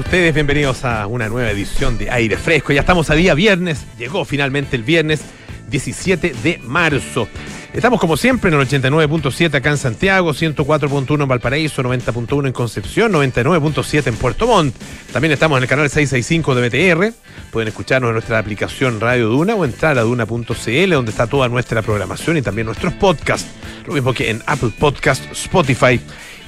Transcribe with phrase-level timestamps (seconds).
[0.00, 0.32] ustedes?
[0.32, 2.72] Bienvenidos a una nueva edición de Aire Fresco.
[2.72, 5.20] Ya estamos a día viernes, llegó finalmente el viernes
[5.68, 7.28] 17 de marzo.
[7.72, 13.12] Estamos como siempre en el 89.7 acá en Santiago, 104.1 en Valparaíso, 90.1 en Concepción,
[13.12, 14.74] 99.7 en Puerto Montt.
[15.12, 17.14] También estamos en el canal 665 de BTR.
[17.52, 21.82] Pueden escucharnos en nuestra aplicación Radio Duna o entrar a duna.cl donde está toda nuestra
[21.82, 23.50] programación y también nuestros podcasts.
[23.86, 26.00] Lo mismo que en Apple Podcast, Spotify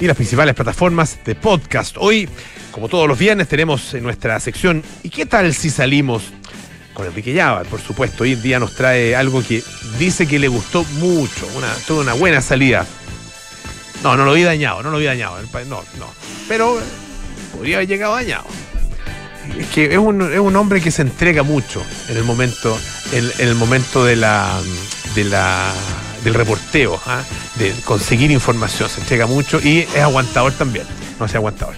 [0.03, 1.95] y las principales plataformas de podcast.
[1.97, 2.29] Hoy,
[2.73, 6.25] como todos los viernes, tenemos en nuestra sección ¿Y qué tal si salimos?
[6.93, 8.25] Con Enrique Llava, por supuesto.
[8.25, 9.63] Hoy día nos trae algo que
[10.01, 12.85] dice que le gustó mucho, una, toda una buena salida.
[14.03, 15.37] No, no lo vi dañado, no lo vi dañado.
[15.69, 16.13] No, no.
[16.49, 16.81] Pero
[17.57, 18.45] podría haber llegado dañado.
[19.57, 22.77] Es que es un, es un hombre que se entrega mucho en el momento,
[23.13, 24.61] en, en el momento de la,
[25.15, 25.73] de la
[26.25, 27.23] del reporteo, ¿ah?
[27.57, 30.87] de conseguir información, se entrega mucho y es aguantador también,
[31.19, 31.75] no sea aguantador.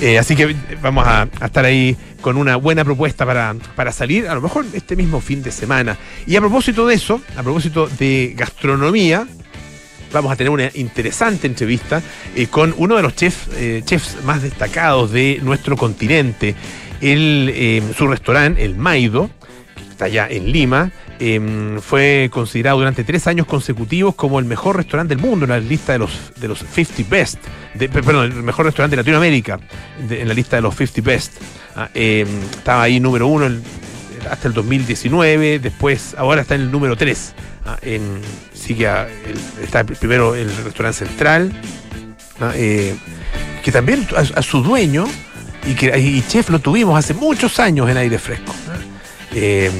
[0.00, 4.34] Eh, así que vamos a, estar ahí con una buena propuesta para, para, salir, a
[4.34, 5.96] lo mejor este mismo fin de semana.
[6.26, 9.26] Y a propósito de eso, a propósito de gastronomía,
[10.12, 12.00] vamos a tener una interesante entrevista
[12.36, 16.54] eh, con uno de los chefs, eh, chefs más destacados de nuestro continente.
[17.00, 19.30] El, su restaurante, el Maido,
[19.76, 20.90] que está allá en Lima,
[21.20, 25.58] eh, fue considerado durante tres años consecutivos como el mejor restaurante del mundo en la
[25.60, 27.38] lista de los, de los 50 best,
[27.74, 29.58] de, perdón, el mejor restaurante de Latinoamérica
[30.08, 31.32] en la lista de los 50 best.
[31.76, 33.62] Ah, eh, estaba ahí número uno el,
[34.30, 37.34] hasta el 2019, después, ahora está en el número 3.
[37.66, 38.20] Ah, en,
[38.54, 38.88] sigue
[39.62, 41.52] está primero el restaurante central,
[42.40, 42.96] ah, eh,
[43.62, 45.06] que también a, su dueño
[45.66, 48.54] y que chef lo tuvimos hace muchos años en aire fresco.
[49.34, 49.70] Eh,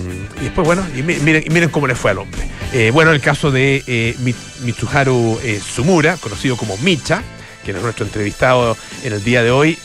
[0.41, 2.43] y después, bueno, y miren, miren cómo le fue al hombre.
[2.73, 4.17] Eh, bueno, el caso de eh,
[4.65, 7.23] Mitsuharu Sumura, conocido como Micha,
[7.65, 9.77] que es nuestro entrevistado en el día de hoy,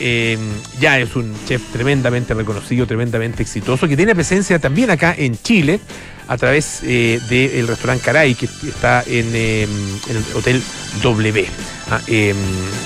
[0.80, 5.80] ya es un chef tremendamente reconocido, tremendamente exitoso, que tiene presencia también acá en Chile
[6.26, 9.68] a través del restaurante Caray, que está en, en
[10.08, 10.62] el Hotel
[11.02, 11.46] W.
[11.90, 12.32] Ah, y,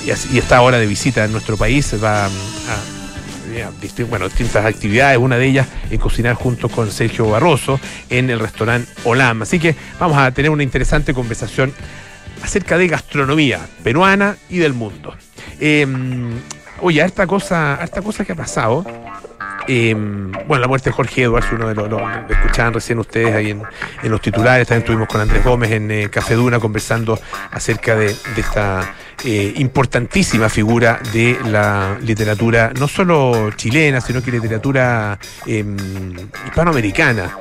[0.04, 2.97] y, está ahora de visita en nuestro país, va a
[4.08, 8.90] bueno, distintas actividades, una de ellas es cocinar junto con Sergio Barroso en el restaurante
[9.04, 9.42] Olam.
[9.42, 11.72] Así que vamos a tener una interesante conversación
[12.42, 15.14] acerca de gastronomía peruana y del mundo.
[15.60, 15.86] Eh,
[16.80, 18.84] oye, esta cosa, esta cosa que ha pasado.
[19.68, 23.34] Eh, bueno, la muerte de Jorge Edwards, uno de los, lo, lo escuchaban recién ustedes
[23.34, 23.62] ahí en,
[24.10, 27.18] los titulares, también estuvimos con Andrés Gómez en eh, Café Duna conversando
[27.50, 35.18] acerca de, esta eh, importantísima figura de la literatura, no solo chilena, sino que literatura
[35.44, 35.64] eh,
[36.46, 37.36] hispanoamericana.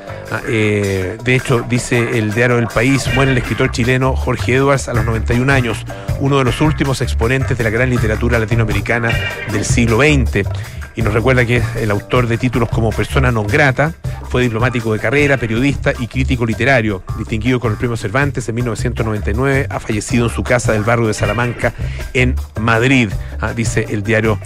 [0.48, 4.94] Eh, de hecho, dice el diario del país, muere el escritor chileno Jorge Edwards a
[4.94, 5.86] los 91 años,
[6.20, 9.12] uno de los últimos exponentes de la gran literatura latinoamericana
[9.52, 10.48] del siglo XX
[10.98, 13.94] y nos recuerda que es el autor de títulos como Persona non grata,
[14.34, 19.68] fue diplomático de carrera, periodista y crítico literario, distinguido con el premio Cervantes en 1999,
[19.70, 21.72] ha fallecido en su casa del barrio de Salamanca
[22.16, 24.40] en Madrid, ah, dice el diario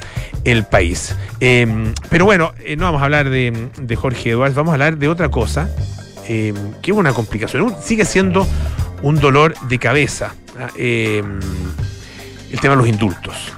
[0.43, 1.15] El País.
[1.39, 5.07] Eh, pero bueno, eh, no vamos a hablar de, Jorge Eduardo, vamos a hablar de
[5.07, 5.69] otra cosa,
[6.27, 8.45] eh, que es una complicación, sigue siendo
[9.01, 11.39] un dolor de cabeza, ah, el
[12.59, 13.53] tema de los indultos.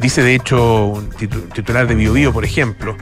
[0.00, 2.96] Dice de hecho un titular de BioBio, por ejemplo,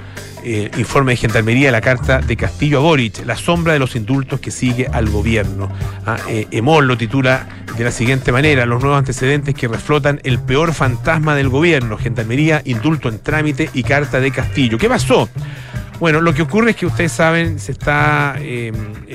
[0.46, 4.40] eh, informe de Gendarmería la carta de Castillo a Boric, la sombra de los indultos
[4.40, 5.70] que sigue al gobierno.
[6.06, 10.38] Ah, eh, Emol lo titula de la siguiente manera, los nuevos antecedentes que reflotan el
[10.38, 14.76] peor fantasma del gobierno, Gendarmería, indulto en trámite y carta de Castillo.
[14.78, 15.28] ¿Qué pasó?
[16.04, 18.70] Bueno, lo que ocurre es que ustedes saben, se está eh,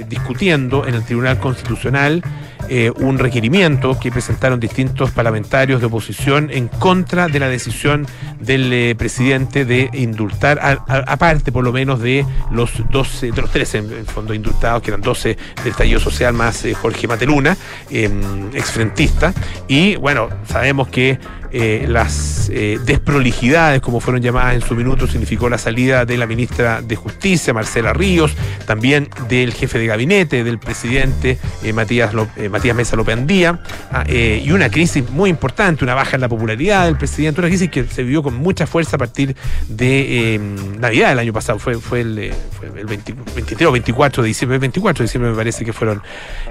[0.08, 2.24] discutiendo en el Tribunal Constitucional
[2.72, 8.06] eh, un requerimiento que presentaron distintos parlamentarios de oposición en contra de la decisión
[8.40, 13.78] del eh, presidente de indultar, aparte por lo menos de los 12, de los 13
[13.80, 17.58] en fondo indultados, que eran 12 del estallido social más eh, Jorge Mateluna,
[17.90, 19.34] exfrentista.
[19.68, 21.18] Y bueno, sabemos que
[21.52, 26.28] eh, las eh, desprolijidades, como fueron llamadas en su minuto, significó la salida de la
[26.28, 28.34] ministra de Justicia, Marcela Ríos,
[28.68, 32.14] también del jefe de gabinete, del presidente eh, Matías,
[32.52, 33.62] Matías Mesa López Andía,
[33.92, 37.70] ah, y una crisis muy importante, una baja en la popularidad del presidente, una crisis
[37.72, 39.36] que se vivió con mucha fuerza a partir
[39.68, 40.40] de
[40.78, 44.60] Navidad del año pasado, fue, fue el, fue el 20, 23 o 24 de diciembre,
[44.60, 46.02] 24 de diciembre me parece que fueron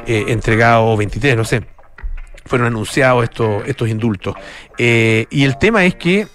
[0.06, 1.77] entregados, 23, no sé
[2.48, 4.34] fueron anunciados estos, estos indultos.
[4.76, 6.26] Eh, y el tema es que,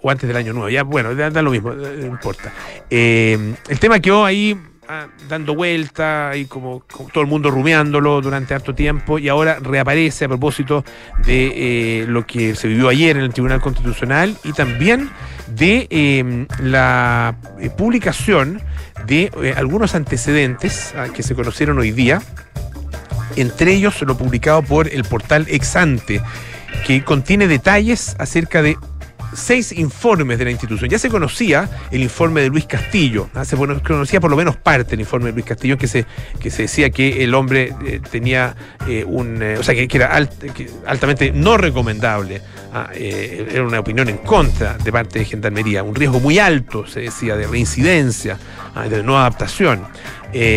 [0.00, 2.52] o antes del año nuevo, ya bueno, da, lo mismo, no importa.
[2.90, 4.56] Eh, el tema quedó ahí
[4.88, 10.24] ah, dando vuelta y como, todo el mundo rumiándolo durante harto tiempo y ahora reaparece
[10.24, 10.84] a propósito
[11.24, 15.10] de eh, lo que se vivió ayer en el Tribunal Constitucional y también
[15.48, 18.60] de em, la eh, publicación
[19.06, 22.22] de eh, algunos antecedentes ah, que se conocieron hoy día,
[23.36, 26.20] entre ellos lo publicado por el portal Exante,
[26.86, 28.76] que contiene detalles acerca de
[29.34, 30.90] seis informes de la institución.
[30.90, 33.44] Ya se conocía el informe de Luis Castillo, ¿ah?
[33.44, 36.06] se conocía por lo menos parte del informe de Luis Castillo, que se,
[36.40, 38.54] que se decía que el hombre eh, tenía
[38.86, 39.42] eh, un.
[39.42, 40.14] Eh, o sea, que, era
[40.86, 42.42] altamente no recomendable.
[42.72, 42.90] ¿ah?
[42.94, 45.82] era una opinión en contra de parte de Gendarmería.
[45.82, 48.38] Un riesgo muy alto, se decía, de reincidencia,
[48.74, 48.88] ¿ah?
[48.88, 49.86] de no adaptación.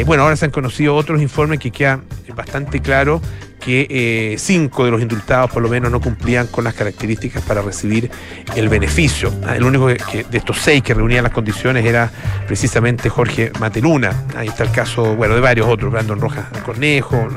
[0.06, 2.02] bueno, ahora se han conocido otros informes que queda
[2.36, 3.22] bastante claro
[3.66, 7.64] que eh, cinco de los indultados por lo menos no cumplían con las características para
[7.64, 8.12] recibir
[8.56, 9.34] el beneficio.
[9.44, 12.12] Ah, el único de estos seis que reunían las condiciones era
[12.46, 14.26] precisamente Jorge Mateluna.
[14.38, 17.28] Ahí está el caso, bueno, de varios otros, Brandon Rojas Cornejo,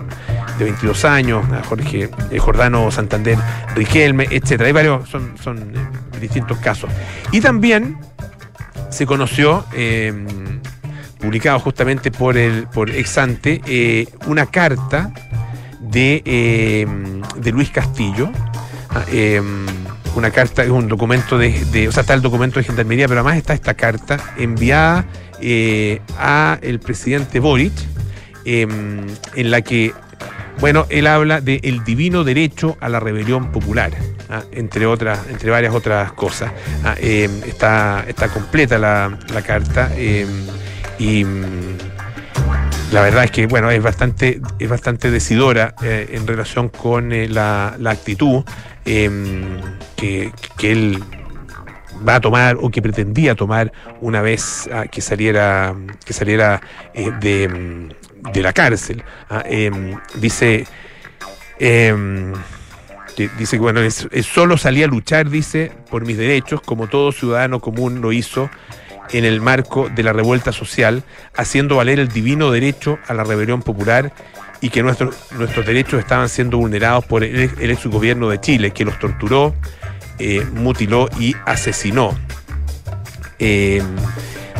[0.58, 3.38] de 22 años, Jorge eh, Jordano Santander
[3.74, 4.66] Riquelme, etcétera.
[4.66, 5.32] Hay varios, son,
[5.74, 6.90] eh, distintos casos.
[7.32, 7.96] Y también
[8.90, 9.64] se conoció
[11.18, 15.12] publicado justamente por el por Exante, una carta
[15.90, 18.30] de, em, de Luis Castillo.
[18.90, 19.66] Ah, em,
[20.14, 23.36] una carta, es un documento de, o sea, está el documento de Gendarmería, pero además
[23.36, 25.04] está esta carta enviada
[25.40, 27.72] eh, a el presidente Boric,
[28.44, 29.92] em, en la que,
[30.60, 33.92] bueno, él habla el divino derecho a la rebelión popular,
[34.28, 36.52] ah, entre otras, entre varias otras cosas.
[36.82, 39.92] Ah, está, está completa la, la carta
[40.98, 41.24] y
[42.92, 47.28] la verdad es que bueno es bastante es bastante decidora eh, en relación con eh,
[47.28, 48.44] la, actitud
[48.84, 49.60] em,
[49.96, 50.32] que,
[50.62, 51.02] él
[52.06, 55.74] va a tomar o que pretendía tomar una vez ah, que saliera
[56.04, 56.62] que saliera
[56.94, 57.88] eh, de,
[58.32, 59.02] de, la cárcel.
[59.28, 60.66] Ah, em, dice
[61.58, 62.32] em,
[63.36, 63.80] dice que bueno
[64.22, 68.48] solo salí a luchar dice por mis derechos como todo ciudadano común lo hizo
[69.12, 71.02] en el marco de la revuelta social,
[71.36, 74.12] haciendo valer el divino derecho a la rebelión popular
[74.60, 75.14] y que nuestros,
[75.64, 79.54] derechos estaban siendo vulnerados por el, ex gobierno de Chile, que los torturó,
[80.18, 82.16] eh, mutiló y asesinó.
[83.38, 83.82] Eh,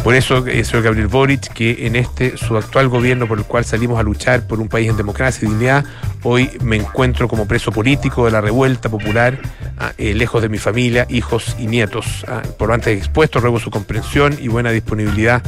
[0.04, 3.64] por eso, eh, señor Gabriel Boric, que en este su actual gobierno por el cual
[3.64, 5.84] salimos a luchar por un país en democracia y dignidad,
[6.22, 9.38] hoy me encuentro como preso político de la revuelta popular,
[9.76, 12.24] ah, eh, lejos de mi familia, hijos y nietos.
[12.28, 15.42] Ah, por lo antes expuesto, ruego su comprensión y buena disponibilidad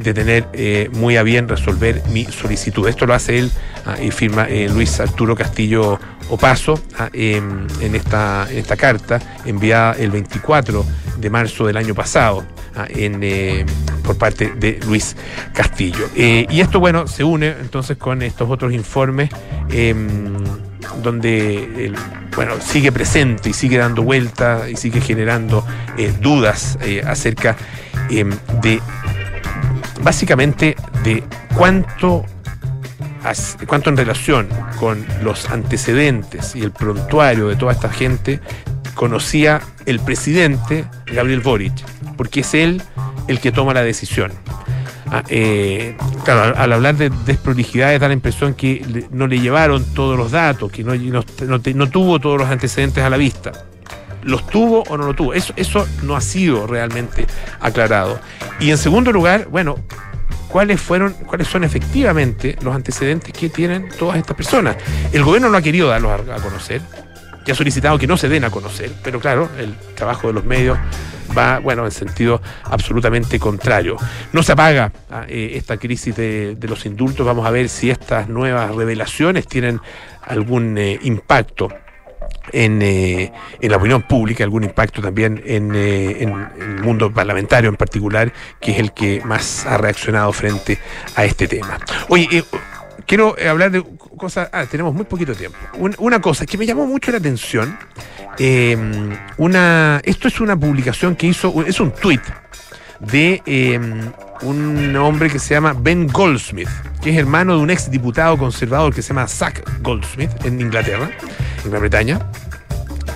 [0.00, 2.88] de tener eh, muy a bien resolver mi solicitud.
[2.88, 3.50] Esto lo hace él
[3.86, 5.98] ah, y firma Luis Arturo Castillo
[6.30, 6.80] Opaso
[7.12, 10.84] en, esta, esta carta enviada el 24
[11.18, 12.44] de marzo del año pasado.
[12.90, 13.66] En,
[14.08, 15.16] por parte de Luis
[15.52, 16.08] Castillo.
[16.16, 19.28] Eh, y esto, bueno, se une entonces con estos otros informes
[19.70, 20.34] em,
[21.02, 21.92] donde,
[22.34, 25.62] bueno, sigue presente y sigue dando vuelta y sigue generando
[25.98, 27.54] eh, dudas eh, acerca
[28.08, 28.30] em,
[28.62, 28.80] de,
[30.08, 30.74] básicamente,
[31.04, 31.22] de
[31.54, 32.24] cuánto
[33.66, 34.48] cuánto en relación
[34.80, 38.40] con los antecedentes y el prontuario de toda esta gente
[38.94, 41.74] conocía el presidente Gabriel Boric,
[42.16, 42.80] porque es él
[43.26, 44.32] el que toma la decisión.
[45.10, 45.94] Ah, eh,
[46.24, 50.72] claro, al, hablar de desprolijidades da la impresión que no le llevaron todos los datos,
[50.72, 53.52] que no, tuvo todos los antecedentes a la vista.
[54.22, 55.32] ¿Los tuvo o no lo tuvo?
[55.34, 57.26] Eso, eso no ha sido realmente
[57.60, 58.18] aclarado.
[58.60, 59.76] Y en segundo lugar, bueno,
[60.48, 64.76] cuáles fueron, cuáles son efectivamente los antecedentes que tienen todas estas personas.
[65.12, 66.80] El gobierno no ha querido darlos a, conocer,
[67.46, 70.44] ya ha solicitado que no se den a conocer, pero claro, el trabajo de los
[70.44, 70.78] medios
[71.36, 73.96] va, bueno, en sentido absolutamente contrario.
[74.32, 77.26] No se apaga ah, eh, esta crisis de, los indultos.
[77.26, 79.80] Vamos a ver si estas nuevas revelaciones tienen
[80.22, 81.68] algún eh, impacto
[82.52, 87.76] en, eh, en, la opinión pública, algún impacto también en, en, el mundo parlamentario en
[87.76, 90.78] particular, que es el que más ha reaccionado frente
[91.16, 91.78] a este tema.
[92.08, 92.44] Oye,
[93.06, 93.84] quiero hablar de
[94.16, 94.48] cosas.
[94.52, 95.58] Ah, tenemos muy poquito tiempo.
[95.98, 97.76] una cosa que me llamó mucho la atención
[98.38, 102.20] Em, una, esto es una publicación que hizo, es un tweet
[103.00, 104.12] de em,
[104.42, 106.68] un hombre que se llama Ben Goldsmith,
[107.02, 111.10] que es hermano de un ex diputado conservador que se llama Zach Goldsmith en Inglaterra,
[111.64, 112.18] en Gran Bretaña.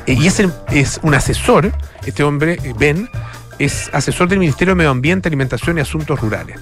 [0.07, 1.73] Eh, y es, es un asesor,
[2.05, 3.09] este hombre, Ben,
[3.59, 6.59] es asesor del Ministerio de Medio Ambiente, Alimentación y Asuntos Rurales.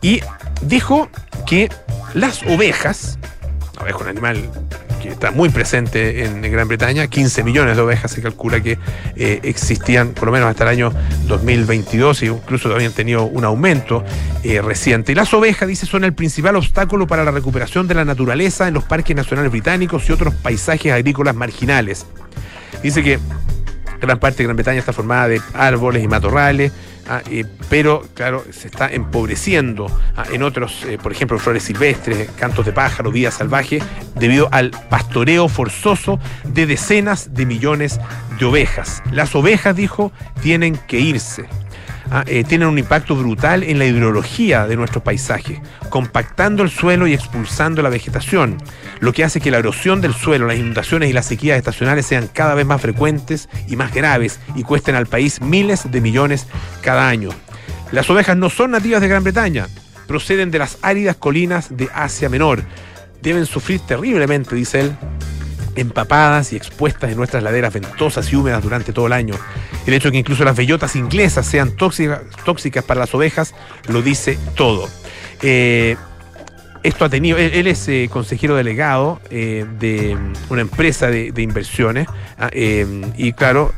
[0.00, 0.20] Y
[0.62, 1.08] dijo
[1.46, 1.68] que
[2.14, 3.18] las ovejas,
[3.80, 4.50] oveja un animal
[5.02, 7.08] que está muy presente en Gran Bretaña.
[7.08, 8.78] 15 millones de ovejas se calcula que
[9.16, 10.92] eh, existían por lo menos hasta el año
[11.26, 14.04] 2022 e incluso habían tenido un aumento
[14.44, 15.12] eh, reciente.
[15.12, 18.74] Y las ovejas, dice, son el principal obstáculo para la recuperación de la naturaleza en
[18.74, 22.06] los parques nacionales británicos y otros paisajes agrícolas marginales.
[22.82, 23.18] Dice que
[24.00, 26.72] gran parte de Gran Bretaña está formada de árboles y matorrales,
[27.08, 27.22] ah,
[27.68, 32.72] pero claro, se está empobreciendo ah, en otros, eh, por ejemplo, flores silvestres, cantos de
[32.72, 33.80] pájaro, vida salvaje,
[34.14, 38.00] debido al pastoreo forzoso de decenas de millones
[38.38, 39.02] de ovejas.
[39.10, 41.46] Las ovejas, dijo, tienen que irse.
[42.14, 47.06] Ah, eh, tienen un impacto brutal en la hidrología de nuestro paisaje, compactando el suelo
[47.06, 48.58] y expulsando la vegetación,
[49.00, 52.28] lo que hace que la erosión del suelo, las inundaciones y las sequías estacionales sean
[52.30, 56.48] cada vez más frecuentes y más graves y cuesten al país miles de millones
[56.82, 57.30] cada año.
[57.92, 59.66] Las ovejas no son nativas de Gran Bretaña,
[60.06, 62.62] proceden de las áridas colinas de Asia Menor.
[63.22, 64.96] Deben sufrir terriblemente, dice él,
[65.76, 69.34] empapadas y expuestas en nuestras laderas ventosas y húmedas durante todo el año.
[69.86, 73.54] El hecho de que incluso las bellotas inglesas sean tóxicas, tóxicas para las ovejas
[73.88, 74.88] lo dice todo.
[75.42, 75.96] Eh,
[76.82, 80.16] esto ha tenido, él, es eh, consejero delegado eh, de
[80.50, 83.72] una empresa de, inversiones ah, y claro,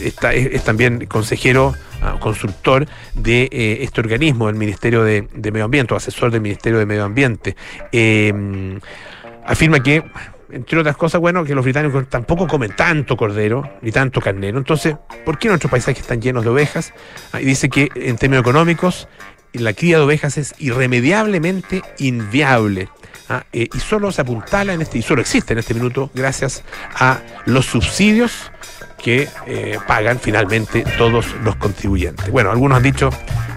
[0.00, 3.48] está, es, también consejero, ah, consultor de
[3.82, 7.54] este organismo, el Ministerio de, de, Medio Ambiente, o asesor del Ministerio de Medio Ambiente.
[9.44, 10.02] afirma que
[10.50, 14.58] entre otras cosas, bueno, que los británicos tampoco comen tanto cordero ni tanto carnero.
[14.58, 16.92] Entonces, ¿por qué nuestros paisajes están llenos de ovejas?
[17.32, 19.08] Ah, y dice que en términos económicos,
[19.52, 22.88] la cría de ovejas es irremediablemente inviable.
[23.28, 26.62] Ah, eh, y solo se apuntala en este, y solo existe en este minuto gracias
[26.94, 28.52] a los subsidios
[29.02, 32.30] que eh, pagan finalmente todos los contribuyentes.
[32.30, 33.10] Bueno, algunos han dicho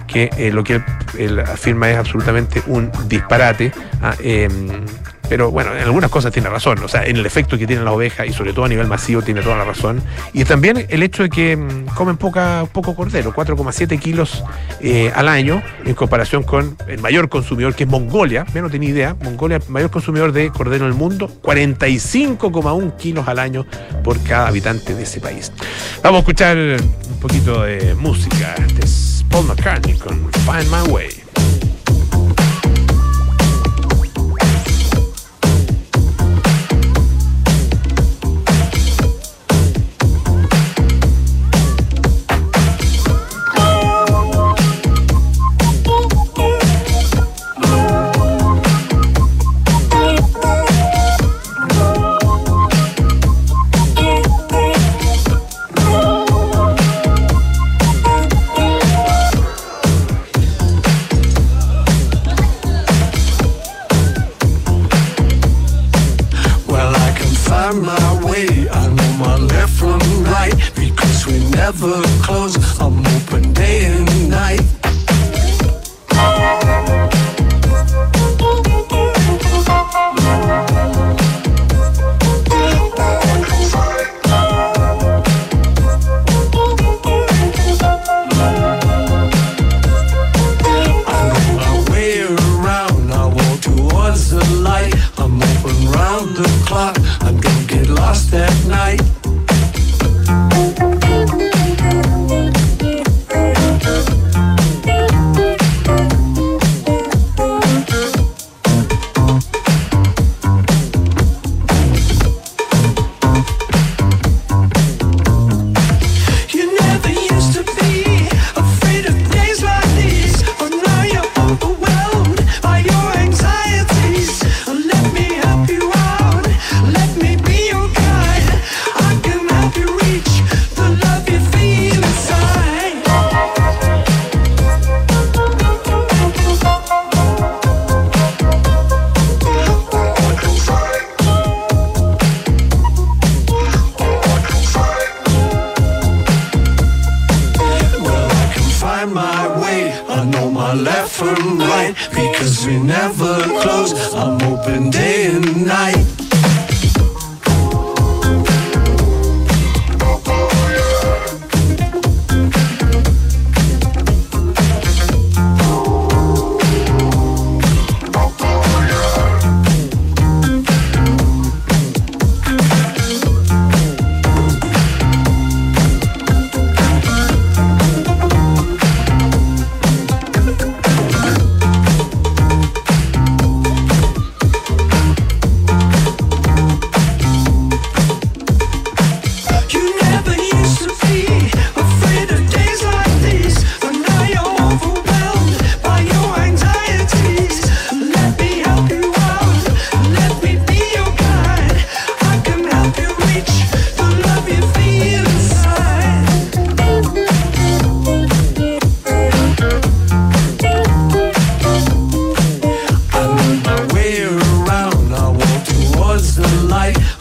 [0.06, 0.82] que eh, lo que
[1.18, 3.72] él, afirma es absolutamente un disparate.
[4.02, 4.84] Ah, em,
[5.30, 6.82] pero bueno, en algunas cosas tiene razón.
[6.82, 9.22] O sea, en el efecto que tiene la oveja y sobre todo a nivel masivo
[9.22, 10.02] tiene toda la razón.
[10.32, 14.42] Y también el hecho de que mm, comen poca, poco cordero, 4,7 kilos
[14.80, 18.44] eh, al año, en comparación con el mayor consumidor que es Mongolia.
[18.52, 19.16] No tenía idea.
[19.22, 23.64] Mongolia, mayor consumidor de cordero en el mundo, 45,1 kilos al año
[24.02, 25.52] por cada habitante de ese país.
[26.02, 28.56] Vamos a escuchar un poquito de música.
[28.66, 31.19] Este es Paul McCartney con Find My Way.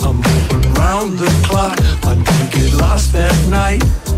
[0.01, 1.77] I'm moving round the clock.
[2.03, 4.08] I'm get lost at night.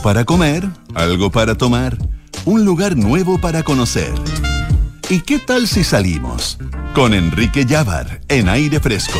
[0.00, 1.98] Algo para comer, algo para tomar,
[2.46, 4.10] un lugar nuevo para conocer.
[5.10, 6.56] ¿Y qué tal si salimos?
[6.94, 9.18] Con Enrique Llávar en aire fresco.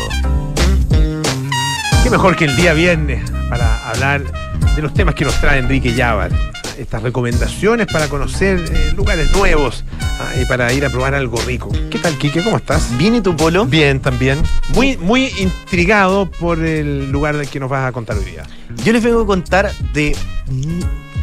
[2.03, 4.23] Qué mejor que el día viernes para hablar
[4.75, 6.31] de los temas que nos trae Enrique Llávar.
[6.79, 9.85] Estas recomendaciones para conocer eh, lugares nuevos
[10.19, 11.69] ah, y para ir a probar algo rico.
[11.91, 12.43] ¿Qué tal, Quique?
[12.43, 12.97] ¿Cómo estás?
[12.97, 13.67] ¿Bien y tu polo?
[13.67, 14.41] Bien, también.
[14.73, 18.47] Muy, muy intrigado por el lugar del que nos vas a contar hoy día.
[18.83, 20.15] Yo les vengo a contar de.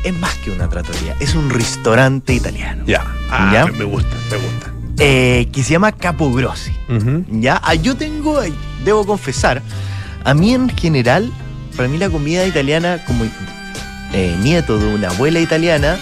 [0.04, 2.84] Es más que una trattoria, es un restaurante italiano.
[2.86, 3.04] Ya.
[3.30, 3.66] Ah, ¿Ya?
[3.66, 4.72] Me gusta, me gusta.
[4.98, 6.72] eh, que se llama Capo Grossi.
[6.88, 7.24] Ujú.
[7.40, 7.60] ¿Ya?
[7.64, 8.52] Ah, yo tengo, eh,
[8.84, 9.60] debo confesar,
[10.24, 11.30] a mí en general,
[11.76, 13.24] para mí la comida italiana, como
[14.12, 15.98] eh, nieto de una abuela italiana,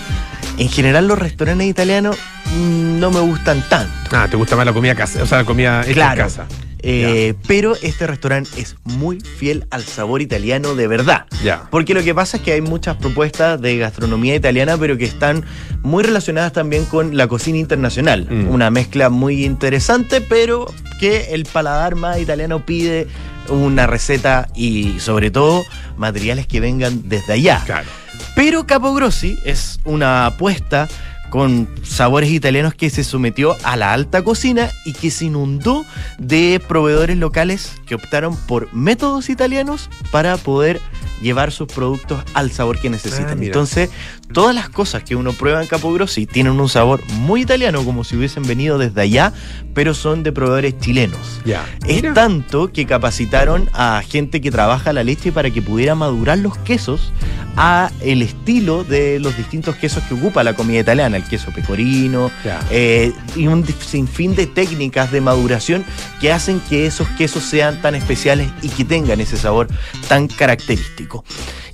[0.58, 2.16] en general los restaurantes italianos
[2.54, 3.92] mm, no me gustan tanto.
[4.12, 5.22] Ah, ¿te gusta más la comida casa?
[5.22, 6.12] O sea, la comida hecha Claro.
[6.20, 6.46] en casa.
[6.88, 11.26] Eh, pero este restaurante es muy fiel al sabor italiano de verdad.
[11.70, 15.44] Porque lo que pasa es que hay muchas propuestas de gastronomía italiana, pero que están
[15.82, 18.28] muy relacionadas también con la cocina internacional.
[18.30, 18.48] Mm.
[18.48, 23.08] Una mezcla muy interesante, pero que el paladar más italiano pide
[23.48, 25.64] una receta y sobre todo
[25.96, 27.62] materiales que vengan desde allá.
[27.66, 27.88] Claro.
[28.36, 30.88] Pero Capo Grossi es una apuesta
[31.30, 35.84] con sabores italianos que se sometió a la alta cocina y que se inundó
[36.18, 40.80] de proveedores locales que optaron por métodos italianos para poder
[41.22, 43.38] llevar sus productos al sabor que Ah, necesitan.
[43.38, 43.50] mira.
[43.50, 43.90] Entonces,
[44.32, 48.04] todas las cosas que uno prueba en Capo Grossi tienen un sabor muy italiano, como
[48.04, 49.32] si hubiesen venido desde allá,
[49.74, 51.40] pero son de proveedores chilenos.
[51.44, 51.64] Ya.
[51.86, 52.14] Es Mira.
[52.14, 57.12] tanto que capacitaron a gente que trabaja la leche para que pudiera madurar los quesos
[57.56, 62.30] a el estilo de los distintos quesos que ocupa la comida italiana, el queso pecorino,
[62.70, 65.84] eh, y un sinfín de técnicas de maduración
[66.20, 69.68] que hacen que esos quesos sean tan especiales y que tengan ese sabor
[70.08, 71.24] tan característico.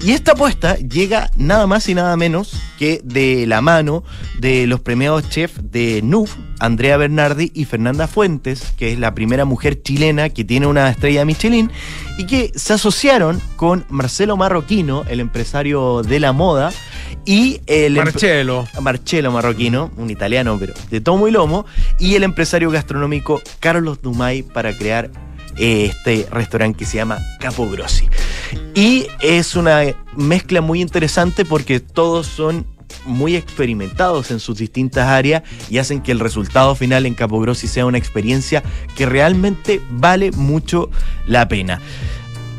[0.05, 4.03] Y esta apuesta llega nada más y nada menos que de la mano
[4.41, 9.45] de los premiados chefs de NUF, Andrea Bernardi y Fernanda Fuentes, que es la primera
[9.45, 11.71] mujer chilena que tiene una estrella Michelin,
[12.19, 16.73] y que se asociaron con Marcelo Marroquino, el empresario de la moda,
[17.25, 18.67] y el Marcelo.
[18.81, 21.65] Marcello Marroquino, un italiano, pero de tomo y lomo,
[22.01, 25.13] y el empresario gastronómico Carlos Dumay para crear
[25.63, 28.09] este restaurante que se llama Capo Grossi.
[28.75, 29.83] Y es una
[30.17, 32.67] mezcla muy interesante porque todos son
[33.07, 37.69] muy experimentados en sus distintas áreas y hacen que el resultado final en Capo Grossi
[37.69, 38.63] sea una experiencia
[38.97, 40.91] que realmente vale mucho
[41.27, 41.81] la pena.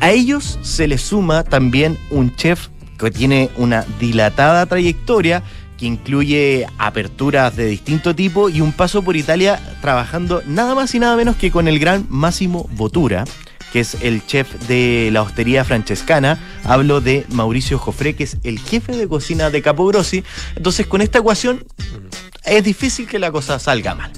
[0.00, 5.42] A ellos se les suma también un chef que tiene una dilatada trayectoria
[5.78, 10.98] que incluye aperturas de distinto tipo y un paso por Italia trabajando nada más y
[10.98, 13.24] nada menos que con el gran Máximo Bottura,
[13.72, 16.38] que es el chef de la hostería francescana.
[16.62, 20.22] Hablo de Mauricio Joffre, que es el jefe de cocina de Capo Grossi.
[20.54, 21.64] Entonces, con esta ecuación
[22.44, 24.12] es difícil que la cosa salga mal.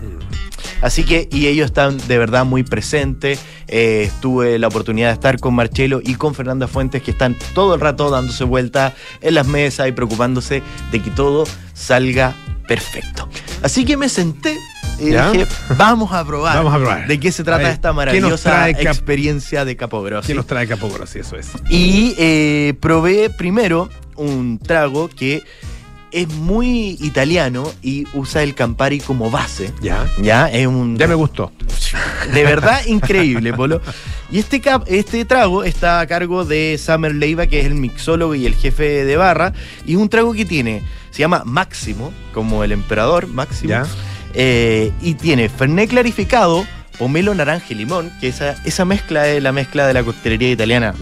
[0.82, 3.40] Así que, y ellos están de verdad muy presentes.
[3.68, 7.74] Eh, tuve la oportunidad de estar con Marcelo y con Fernanda Fuentes, que están todo
[7.74, 10.62] el rato dándose vuelta en las mesas y preocupándose
[10.92, 12.34] de que todo salga
[12.66, 13.28] perfecto.
[13.62, 14.56] Así que me senté
[14.98, 15.30] y ¿Ya?
[15.30, 16.56] dije, vamos a probar.
[16.56, 17.06] Vamos a probar.
[17.06, 20.28] ¿De qué se trata ver, esta ¿qué nos maravillosa experiencia de Capo Grossi?
[20.28, 21.20] ¿Qué nos trae Capo Grossi?
[21.20, 21.50] Eso es.
[21.68, 25.42] Y eh, probé primero un trago que
[26.16, 29.72] es muy italiano y usa el Campari como base.
[29.82, 30.06] Ya.
[30.20, 30.96] Ya, es un.
[30.96, 31.52] Ya me gustó.
[32.32, 33.80] De verdad increíble, Polo.
[34.30, 38.34] Y este, cap- este trago está a cargo de Summer Leiva, que es el mixólogo
[38.34, 39.52] y el jefe de barra.
[39.86, 43.70] Y es un trago que tiene, se llama Máximo, como el emperador Máximo.
[43.70, 43.86] Ya.
[44.34, 46.66] Eh, y tiene Fernet clarificado,
[46.98, 50.94] pomelo, naranja y limón, que esa, esa mezcla es la mezcla de la coctelería italiana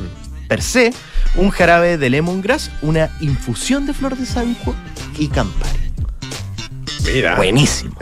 [0.49, 0.93] per se,
[1.37, 4.75] un jarabe de lemongrass, una infusión de flor de saúco
[5.19, 5.93] y Campari.
[7.05, 7.37] Mira.
[7.37, 7.95] Buenísimo.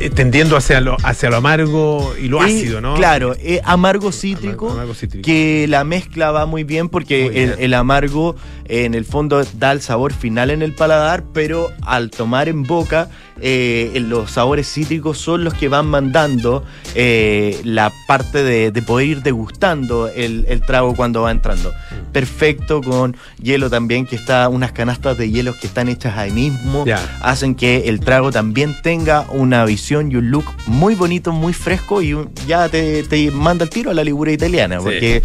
[0.00, 2.94] Eh, tendiendo hacia lo, hacia lo amargo y lo Y, ácido, ¿no?
[2.94, 4.66] Claro, eh, amargo cítrico.
[4.66, 5.24] Amargo- amargo cítrico.
[5.24, 7.54] Que la mezcla va muy bien porque Muy el, bien.
[7.58, 12.10] el amargo eh, en el fondo da el sabor final en el paladar, pero al
[12.10, 13.08] tomar en boca
[13.40, 16.64] eh, los sabores cítricos son los que van mandando
[16.96, 21.70] eh, la parte de, de poder ir degustando el, el trago cuando va entrando.
[21.70, 22.12] Mm.
[22.12, 26.84] Perfecto con hielo también, que está unas canastas de hielos que están hechas ahí mismo
[27.20, 32.02] hacen que el trago también tenga una visión y un look muy bonito, muy fresco
[32.02, 34.84] y un- ya te, te manda el tiro a la ligura italiana, Sí.
[34.84, 35.22] porque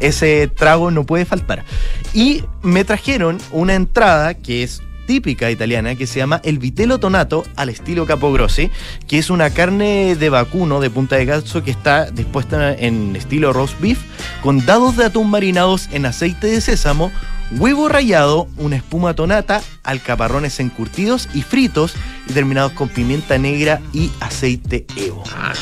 [0.00, 1.64] ese trago no puede faltar.
[2.14, 7.44] Y me trajeron una entrada que es típica italiana que se llama el vitello tonato
[7.54, 8.70] al estilo Capogrossi,
[9.06, 13.52] que es una carne de vacuno de punta de ganso que está dispuesta en estilo
[13.52, 14.00] roast beef
[14.42, 17.12] con dados de atún marinados en aceite de sésamo,
[17.52, 21.94] huevo rallado, una espuma tonata, alcaparrones encurtidos y fritos
[22.28, 25.22] y terminados con pimienta negra y aceite Evo.
[25.36, 25.52] Ah,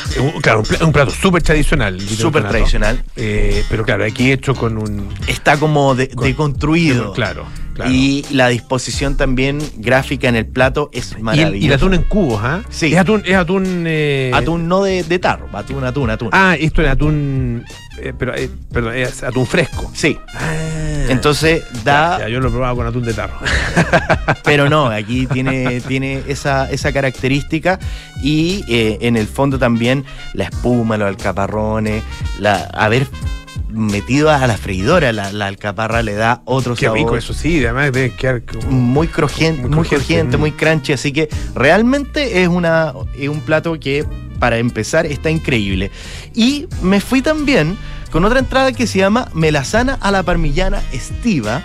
[0.41, 1.99] claro, un pla- un plato súper tradicional.
[2.01, 3.03] Súper tradicional.
[3.15, 5.09] Eh, pero claro, aquí hecho con un.
[5.27, 7.13] Está como de- Con- deconstruido.
[7.13, 7.45] Claro,
[7.75, 7.91] claro.
[7.91, 11.57] Y la disposición también gráfica en el plato es Y el, maravillosa.
[11.57, 12.61] y el atún en cubos, ¿ah?
[12.69, 12.93] Sí.
[12.93, 13.21] Es atún.
[13.25, 16.29] Es atún, eh, Atún no de, de tarro, atún, atún, atún.
[16.31, 17.63] Ah, esto es atún.
[18.01, 19.91] eh, pero, eh, perdón, es atún fresco.
[19.93, 20.17] Sí.
[20.33, 20.53] Ah.
[21.09, 23.35] Entonces da, Ya, ya, yo lo he probado con atún de tarro.
[24.43, 27.77] pero no, aquí tiene, tiene esa, esa característica
[28.23, 32.03] y en el fondo también la espuma, los alcaparrones,
[32.39, 33.05] la, haber
[33.75, 36.97] metido a la freidora la, la alcaparra le da otro Qué sabor.
[36.99, 37.63] rico, eso sí.
[37.63, 38.41] Además debe quedar.
[38.43, 40.39] como- muy crujiente, Muy muy crujiente, mm.
[40.39, 44.05] muy crunchy, así que realmente es, una, es un plato que
[44.39, 45.91] para empezar está increíble.
[46.33, 47.77] Y me fui también
[48.11, 51.61] con otra entrada que se llama melazana a la parmillana estiva,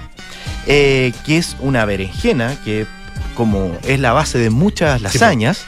[0.67, 2.87] eh, que es una berenjena que
[3.35, 5.65] como es la base de muchas lasañas,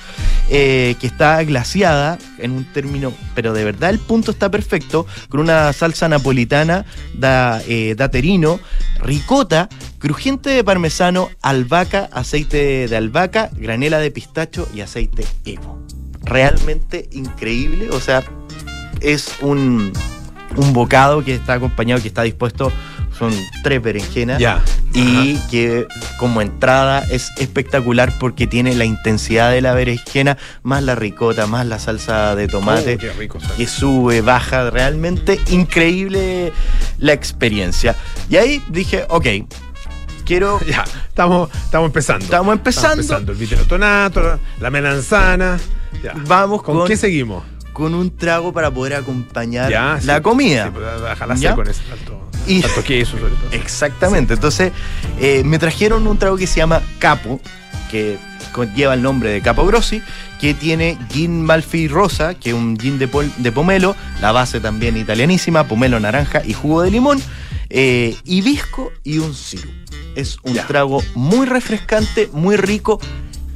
[0.51, 5.41] eh, que está glaciada en un término, pero de verdad el punto está perfecto, con
[5.41, 8.61] una salsa napolitana, da, eh, daterino,
[9.01, 15.81] ricota, crujiente de parmesano, albahaca, aceite de albahaca, granela de pistacho y aceite Evo.
[16.23, 18.23] Realmente increíble, o sea,
[19.01, 19.93] es un,
[20.57, 22.73] un bocado que está acompañado, que está dispuesto,
[23.19, 24.63] son tres berenjenas Ya.
[24.95, 25.87] y que
[26.19, 31.67] como entrada es espectacular porque tiene la intensidad de la berenjena, más la ricota, más
[31.67, 36.53] la salsa de tomate, Oh, qué rico que sube, baja, realmente increíble
[36.99, 37.97] la experiencia.
[38.29, 39.27] Y ahí dije, ok,
[40.25, 40.59] quiero...
[40.67, 42.25] Ya, estamos, estamos empezando.
[42.25, 43.01] Estamos empezando.
[43.03, 43.33] Estamos empezando.
[43.33, 45.59] El viteltonato, la melanzana.
[46.03, 46.15] Ya.
[46.27, 47.45] Vamos ¿Con, con, qué seguimos?
[47.73, 50.23] con un trago para poder acompañar Ya, la sí.
[50.23, 50.65] comida.
[50.67, 51.83] Sí, pues, déjala con ese
[52.47, 53.51] Y- tanto queso, sobre todo.
[53.53, 54.35] Exactamente.
[54.35, 54.73] Entonces,
[55.21, 57.41] eh, me trajeron un trago que se llama Capo,
[57.91, 58.19] que
[58.75, 60.03] lleva el nombre de Capo Grossi,
[60.41, 64.61] que tiene gin Malfi rosa, que es un gin de, pol- de pomelo, la base
[64.61, 67.21] también italianísima, pomelo naranja y jugo de limón,
[67.71, 69.71] eh, hibisco y un sirup.
[70.17, 70.67] Es un Ya.
[70.67, 73.01] trago muy refrescante, muy rico.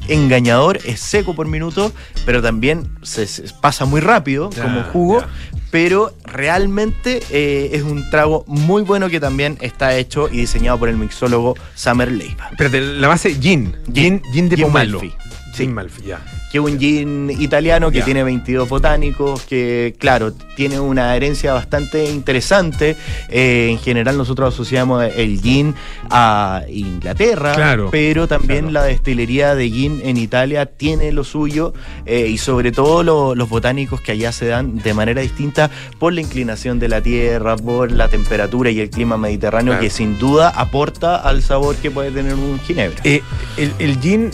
[0.09, 1.93] Engañador, es seco por minuto,
[2.25, 5.29] pero también se, se pasa muy rápido Ya, como jugo ya.
[5.71, 10.89] Pero realmente eh, es un trago muy bueno que también está hecho y diseñado por
[10.89, 12.49] el mixólogo Summer Leiva.
[12.51, 13.75] Espérate, la base gin.
[13.93, 14.23] Gin, Gin.
[14.33, 15.01] gin de Gin pomelo.
[15.01, 15.15] Malfi.
[15.17, 15.67] Gin Sí.
[15.69, 16.21] Malfi, ya.
[16.57, 22.97] Que un gin italiano que tiene 22 botánicos, que claro, tiene una herencia bastante interesante.
[23.29, 25.75] Eh, en general nosotros asociamos el gin
[26.09, 28.73] a Inglaterra, Claro, pero también claro.
[28.73, 31.75] la destilería de gin en Italia tiene lo suyo
[32.07, 36.15] eh, y sobre todo lo- los botánicos que allá se dan de manera distinta por
[36.15, 39.83] la inclinación de la tierra, por la temperatura y el clima mediterráneo Claro.
[39.83, 42.97] que sin duda aporta al sabor que puede tener un ginebra.
[43.05, 43.21] Eh,
[43.59, 44.31] el, el gin,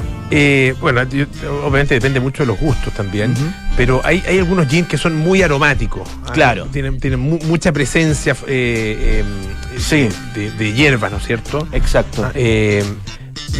[0.80, 1.26] bueno, yo-
[1.64, 3.34] obviamente depende mucho de los gustos también,
[3.76, 6.08] pero hay, hay algunos gin que son muy aromáticos.
[6.26, 6.66] Ah, Claro.
[6.66, 10.08] Tienen, tienen mu- mucha presencia eh, eh, Sí.
[10.34, 11.66] de, de hierbas, ¿no es cierto?
[11.72, 12.24] Exacto.
[12.24, 12.84] Ah, eh,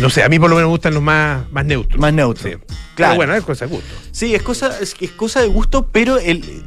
[0.00, 2.00] no sé, a mí por lo menos me gustan los más, más neutros.
[2.00, 2.48] Más neutro.
[2.50, 2.56] Sí.
[2.94, 3.12] Claro.
[3.12, 3.94] Pero bueno, es cosa de gusto.
[4.10, 6.62] Sí, es cosa, es, es cosa de gusto, pero el,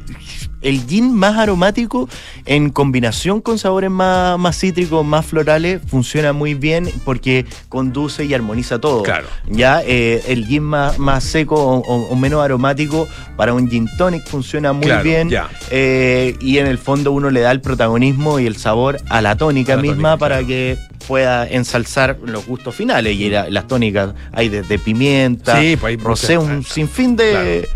[0.62, 2.08] el gin más aromático
[2.44, 8.34] en combinación con sabores más, más cítricos, más florales, funciona muy bien porque conduce y
[8.34, 9.02] armoniza todo.
[9.02, 9.26] Claro.
[9.48, 13.88] Ya eh, el gin más, más seco o, o- o menos aromático para un gin
[13.98, 15.28] tonic funciona muy Claro, bien.
[15.28, 15.48] ya.
[15.70, 19.36] Eh, y en el fondo uno le da el protagonismo y el sabor a la
[19.36, 20.46] tónica A la misma tónica, para claro.
[20.48, 23.14] que pueda ensalzar los gustos finales.
[23.16, 26.74] Y la- las tónicas hay desde pimienta, Sí, pues hay rosé, muchas, un claro.
[26.74, 27.68] sinfín de...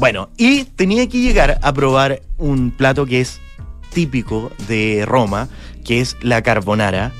[0.00, 3.38] Bueno, y tenía que llegar a probar un plato que es
[3.92, 5.50] típico de Roma,
[5.84, 7.12] que es la carbonara,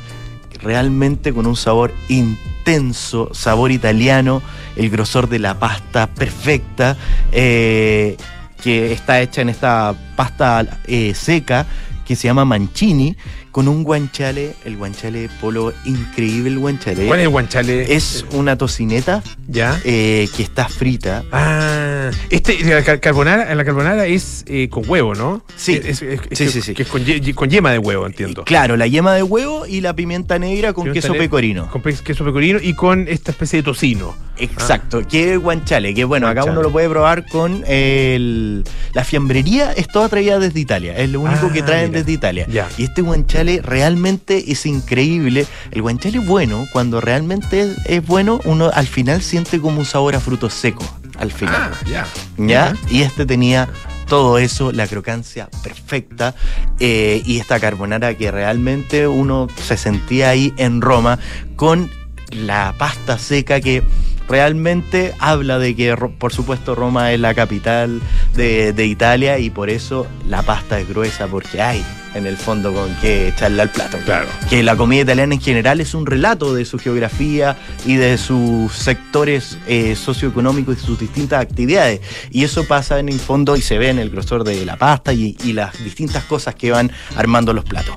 [0.63, 4.41] realmente con un sabor intenso, sabor italiano,
[4.77, 6.97] el grosor de la pasta perfecta,
[7.33, 8.17] eh,
[8.63, 11.67] que está hecha en esta pasta eh, seca
[12.07, 13.15] que se llama mancini,
[13.51, 17.07] con un guanciale, el guanciale polo, increíble el guanciale.
[17.07, 17.95] ¿Cuál es el guanchale?
[17.95, 19.81] Es una tocineta ¿Ya?
[19.85, 21.25] eh, que está frita.
[21.33, 25.45] Ah, este, la car- carbonara, la carbonara es eh, con huevo, ¿no?
[25.57, 25.75] Sí.
[25.75, 26.75] Es, es- es Sí, que, sí, sí.
[26.75, 28.45] que es con, ye- con yema de huevo, entiendo.
[28.45, 31.71] Claro, la yema de huevo y la pimienta negra con Pimienta queso negra, pecorino.
[31.71, 34.15] Con pe- queso pecorino y con esta especie de tocino.
[34.39, 38.65] Exacto, que es guanciale, que bueno, acá uno lo puede probar con el...
[38.95, 41.99] La fiambrería es toda traída desde Italia, es lo único Ah, que traen mira.
[42.01, 42.47] desde Italia.
[42.49, 42.67] Ya.
[42.79, 43.03] Y este
[43.41, 45.47] guanciale realmente es increíble.
[45.71, 50.15] El guanciale bueno, cuando realmente es, es bueno, uno al final siente como un sabor
[50.15, 50.87] a frutos secos,
[51.19, 51.73] al final.
[51.73, 52.07] Ah, ya.
[52.37, 52.75] ¿Ya?
[52.91, 53.69] Y este tenía
[54.07, 56.35] todo eso, la crocancia perfecta
[56.81, 61.19] eh, y esta carbonara que realmente uno se sentía ahí en Roma
[61.55, 61.89] con
[62.33, 63.85] la pasta seca que
[64.29, 68.01] realmente habla de que, por supuesto, Roma es la capital
[68.35, 72.73] de, de Italia y por eso la pasta es gruesa, porque hay en el fondo
[72.73, 73.99] con qué echarle al plato.
[74.05, 74.27] Claro.
[74.49, 78.73] Que la comida italiana en general es un relato de su geografía y de sus
[78.73, 82.01] sectores eh, socioeconómicos y sus distintas actividades.
[82.31, 85.13] Y eso pasa en el fondo y se ve en el grosor de la pasta
[85.13, 87.97] y, y las distintas cosas que van armando los platos.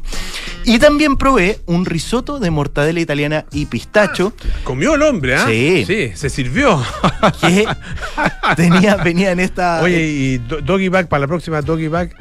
[0.65, 4.33] Y también probé un risotto de mortadela italiana y pistacho.
[4.63, 5.45] Comió el hombre, ¿ah?
[5.47, 5.83] Sí.
[5.85, 6.81] Sí, se sirvió.
[7.41, 7.67] que
[8.55, 9.81] tenía, venía en esta.
[9.81, 12.15] Oye, y do- Doggy Bag para la próxima Doggy Bag,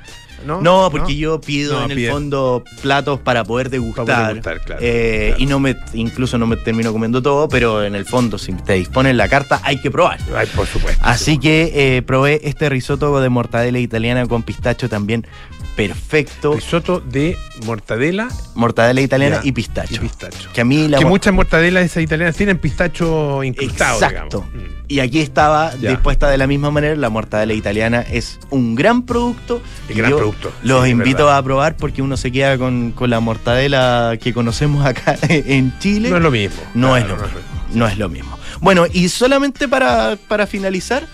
[0.47, 0.61] ¿no?
[0.61, 2.11] No, porque yo pido No, en el pide.
[2.11, 4.05] fondo platos para poder degustar.
[4.05, 5.43] Para poder degustar, claro, Eh, claro.
[5.43, 8.75] Y no me, incluso no me termino comiendo todo, pero en el fondo, si te
[8.75, 10.19] disponen la carta, hay que probar.
[10.37, 11.03] Ay, por supuesto.
[11.05, 15.27] Así que eh, probé este risotto de mortadela italiana con pistacho también
[15.77, 16.55] perfecto.
[16.55, 19.95] Risotto de mortadela Mortadela italiana Ya, y pistacho.
[19.95, 20.51] y pistacho.
[20.53, 24.45] Que a mí la que muchas mortadelas esas italianas tienen pistacho incrustado, Exacto.
[24.53, 24.82] digamos.
[24.93, 25.89] Y aquí estaba Ya.
[25.89, 26.95] dispuesta de la misma manera.
[26.97, 29.63] La mortadela italiana es un gran producto.
[29.89, 33.09] Y gran yo producto, Los sí, invito a probar porque uno se queda con, con
[33.09, 36.11] la mortadela que conocemos acá en Chile.
[36.11, 36.61] No es lo mismo.
[36.75, 37.41] No Claro, es lo mismo.
[37.73, 38.39] No es lo mismo.
[38.61, 41.07] Bueno, y solamente para, para finalizar,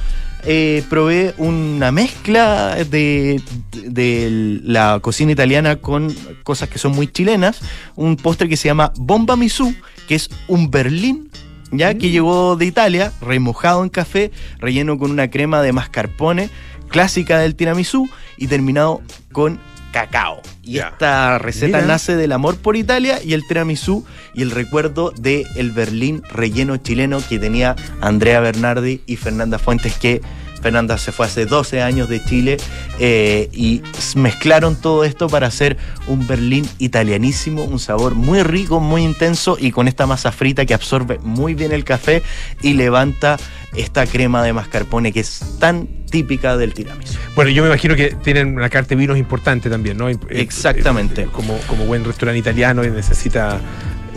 [0.44, 3.40] eh, probé una mezcla de,
[3.84, 6.12] de la cocina italiana con
[6.42, 7.60] cosas que son muy chilenas.
[7.94, 9.72] Un postre que se llama Bomba Misú,
[10.08, 11.30] que es un berlín.
[11.72, 11.98] Ya Mm.
[11.98, 16.50] que llegó de Italia, remojado en café, relleno con una crema de mascarpone,
[16.88, 19.02] clásica del tiramisú, y terminado
[19.33, 19.59] con
[19.92, 20.40] cacao.
[20.62, 21.88] Y esta receta Mira.
[21.88, 24.04] nace del amor por Italia y el tiramisú
[24.35, 29.96] y el recuerdo de el Berlín relleno chileno que tenía Andrea Bernardi y Fernanda Fuentes
[29.96, 30.20] que
[30.61, 32.57] Fernanda se fue hace 12 años de Chile
[32.99, 33.83] eh, y
[34.16, 39.71] mezclaron todo esto para hacer un Berlín italianísimo, un sabor muy rico, muy intenso y
[39.71, 42.23] con esta masa frita que absorbe muy bien el café
[42.62, 43.37] y levanta
[43.77, 47.18] esta crema de mascarpone que es tan típica del tiramisú.
[47.35, 50.09] Bueno, yo me imagino que tienen una carta de vinos importante también, ¿no?
[50.09, 51.23] Eh, Exactamente.
[51.23, 53.61] eh, Como, como buen restaurante italiano y necesita.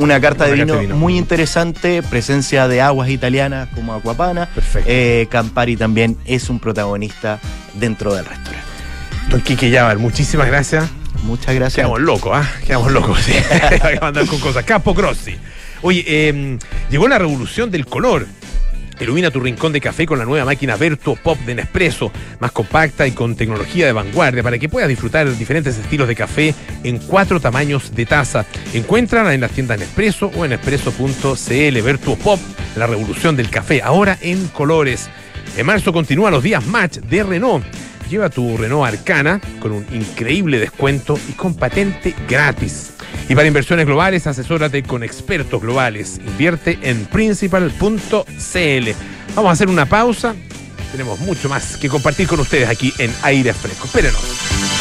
[0.02, 0.96] Una carta, de, vino carta de vino.
[0.96, 4.48] muy interesante, presencia de aguas italianas como Aquapana.
[4.48, 4.90] Perfecto.
[4.92, 7.40] Eh, Campari también es un protagonista
[7.76, 8.68] dentro del restaurante.
[9.30, 10.90] Don Quique Yabar, muchísimas gracias.
[11.24, 11.76] Muchas gracias.
[11.76, 12.50] Quedamos locos, ¿ah?
[12.66, 13.34] Quedamos locos, sí.
[13.82, 14.66] Hay que andar con cosas.
[14.66, 15.36] Capo Grossi.
[15.84, 16.58] Oye, eh,
[16.90, 18.28] llegó la revolución del color.
[19.02, 23.08] Ilumina tu rincón de café con la nueva máquina Vertuo Pop de Nespresso, más compacta
[23.08, 27.40] y con tecnología de vanguardia para que puedas disfrutar diferentes estilos de café en cuatro
[27.40, 28.46] tamaños de taza.
[28.76, 31.82] Encuéntrala en las tiendas Nespresso o en espresso.cl.
[31.82, 32.40] Vertuo Pop,
[32.76, 35.10] la revolución del café, ahora en colores.
[35.58, 37.66] En marzo continúan los días match de Renault.
[38.08, 42.92] Lleva tu Renault Arcana con un increíble descuento y con patente gratis.
[43.32, 46.20] Y para inversiones globales, asesórate con expertos globales.
[46.28, 48.89] Invierte en principal.cl.
[49.36, 50.36] Vamos a hacer una pausa.
[50.91, 53.86] Tenemos mucho más que compartir con ustedes aquí en Aire Fresco.
[53.86, 54.81] Espérenos.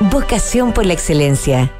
[0.00, 1.72] Vocación por la excelencia.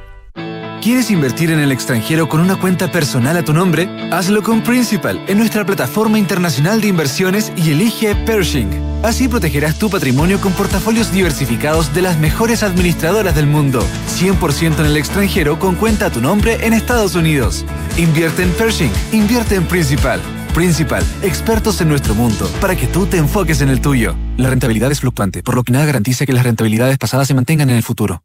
[0.81, 3.87] ¿Quieres invertir en el extranjero con una cuenta personal a tu nombre?
[4.11, 8.69] Hazlo con Principal en nuestra plataforma internacional de inversiones y elige Pershing.
[9.03, 13.85] Así protegerás tu patrimonio con portafolios diversificados de las mejores administradoras del mundo.
[14.09, 17.65] 100% en el extranjero con cuenta a tu nombre en Estados Unidos.
[17.97, 18.91] Invierte en Pershing.
[19.13, 20.21] Invierte en Principal.
[20.53, 24.15] Principal, expertos en nuestro mundo, para que tú te enfoques en el tuyo.
[24.37, 27.69] La rentabilidad es fluctuante, por lo que nada garantiza que las rentabilidades pasadas se mantengan
[27.69, 28.23] en el futuro.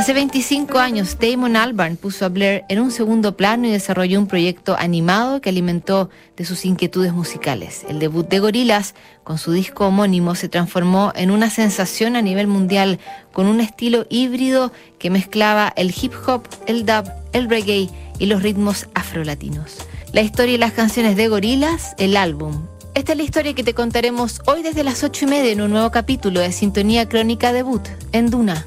[0.00, 4.28] Hace 25 años, Damon Albarn puso a Blair en un segundo plano y desarrolló un
[4.28, 6.08] proyecto animado que alimentó
[6.38, 7.84] de sus inquietudes musicales.
[7.86, 12.46] El debut de Gorillaz, con su disco homónimo, se transformó en una sensación a nivel
[12.46, 12.98] mundial,
[13.34, 18.42] con un estilo híbrido que mezclaba el hip hop, el dub, el reggae y los
[18.42, 19.86] ritmos afrolatinos.
[20.14, 22.62] La historia y las canciones de Gorillaz, el álbum.
[22.94, 25.72] Esta es la historia que te contaremos hoy desde las 8 y media en un
[25.72, 28.66] nuevo capítulo de Sintonía Crónica Debut en Duna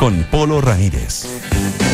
[0.00, 1.26] con Polo Ramírez.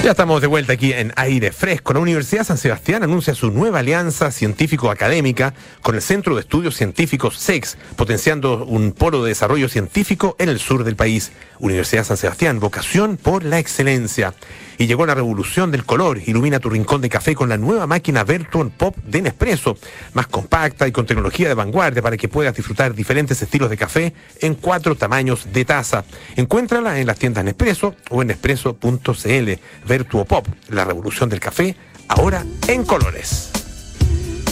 [0.05, 1.92] Ya estamos de vuelta aquí en aire fresco.
[1.92, 7.37] La Universidad San Sebastián anuncia su nueva alianza científico-académica con el Centro de Estudios Científicos
[7.37, 11.33] SEX, potenciando un polo de desarrollo científico en el sur del país.
[11.59, 14.35] Universidad San Sebastián, vocación por la excelencia.
[14.79, 16.21] Y llegó la revolución del color.
[16.27, 19.77] Ilumina tu rincón de café con la nueva máquina Vertuon Pop de Nespresso,
[20.15, 24.12] más compacta y con tecnología de vanguardia para que puedas disfrutar diferentes estilos de café
[24.41, 26.05] en cuatro tamaños de taza.
[26.37, 29.51] Encuéntrala en las tiendas Nespresso o en nespresso.cl.
[29.87, 31.77] Vertuo Pop, la revolución del café,
[32.09, 33.51] ahora en colores.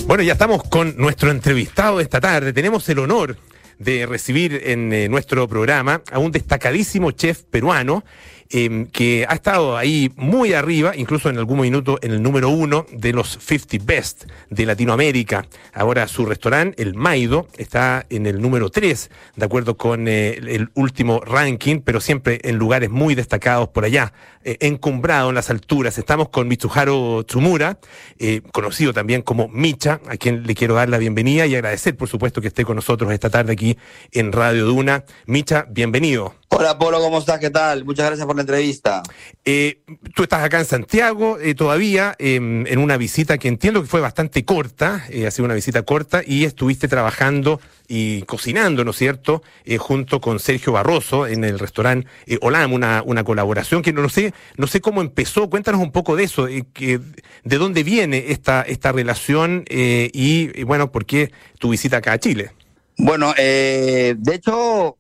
[0.07, 2.53] Bueno, ya estamos con nuestro entrevistado de esta tarde.
[2.53, 3.39] Tenemos el honor
[3.79, 8.05] de recibir en eh, nuestro programa a un destacadísimo chef peruano
[8.51, 12.87] eh, que ha estado ahí muy arriba, incluso en algún minuto en el número uno
[12.93, 15.47] de los 50 Best de Latinoamérica.
[15.73, 20.71] Ahora su restaurante, el Maido, está en el número 3, de acuerdo con eh, el
[20.75, 25.99] último ranking, pero siempre en lugares muy destacados por allá, eh, encumbrado en las alturas.
[25.99, 27.79] Estamos con Mitsuharu Tsumura,
[28.19, 32.09] eh, conocido también como Micha, a quien le quiero dar la bienvenida y agradecer, por
[32.09, 33.79] supuesto, que esté con nosotros esta tarde aquí
[34.13, 35.05] en Radio Duna.
[35.27, 36.44] Micha, bienvenido.
[36.57, 37.41] Hola Polo, ¿cómo estás?
[37.41, 37.85] ¿Qué tal?
[37.85, 39.03] Muchas gracias por la entrevista.
[39.45, 39.81] Eh,
[40.15, 44.01] tú estás acá en Santiago eh, todavía eh, en una visita que entiendo que fue
[44.01, 48.97] bastante corta, eh, ha sido una visita corta y estuviste trabajando y cocinando, ¿no es
[48.97, 49.43] cierto?,
[49.79, 52.07] junto con Sergio Barroso en el restaurante
[52.41, 56.15] Olam, una, una colaboración que no, no sé no sé cómo empezó, cuéntanos un poco
[56.15, 57.01] de eso, que,
[57.43, 62.21] de dónde viene esta, esta relación y, y, bueno, por qué tu visita acá a
[62.21, 62.53] Chile.
[62.97, 64.97] Bueno, de hecho,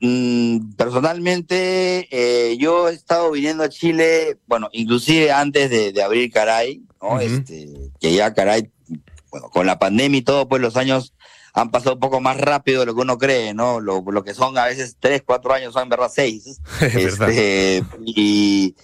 [0.00, 6.30] mm, personalmente eh, yo he estado viniendo a Chile, bueno, inclusive antes de, de abrir
[6.32, 7.20] Caray, ¿no?
[7.20, 7.68] Este,
[8.00, 8.70] que ya Caray,
[9.30, 11.14] bueno, con la pandemia y todo, pues los años
[11.52, 13.80] han pasado un poco más rápido de lo que uno cree, ¿no?
[13.80, 16.60] Lo, lo que son a veces tres, cuatro años son en verdad seis.
[16.80, 17.30] Es verdad.
[17.30, 18.76] Este, y,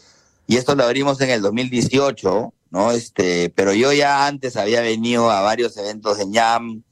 [0.47, 2.93] y esto lo abrimos en el 2018, ¿no?
[2.93, 6.83] Este, pero yo ya antes había venido a varios eventos de ñam,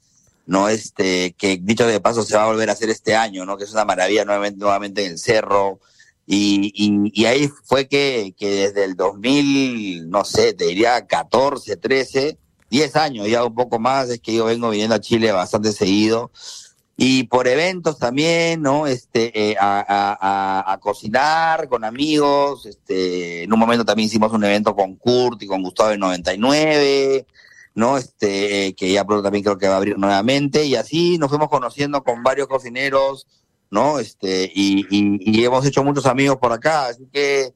[0.47, 0.69] ¿no?
[0.69, 3.57] Este, que dicho de paso se va a volver a hacer este año, ¿no?
[3.57, 5.81] Que es una maravilla nuevamente, nuevamente en el cerro.
[6.27, 6.73] Y,
[7.13, 12.39] y, ahí fue que, que desde el 2000, no sé, te diría 14, 13,
[12.71, 16.31] 10 años, ya un poco más, es que yo vengo viniendo a Chile bastante seguido.
[16.97, 18.87] Y por eventos también, ¿no?
[18.87, 20.17] Este, eh, a, a-
[20.61, 22.67] a- a cocinar con amigos.
[22.67, 27.27] Este, en un momento también hicimos un evento con Kurt y con Gustavo en 99,
[27.75, 27.99] ¿no?
[27.99, 30.65] Este, que ya pronto también creo que va a abrir nuevamente.
[30.65, 33.27] Y así nos fuimos conociendo con varios cocineros,
[33.71, 33.99] ¿no?
[33.99, 36.87] Este, y, y, y hemos hecho muchos amigos por acá.
[36.87, 37.53] Así que,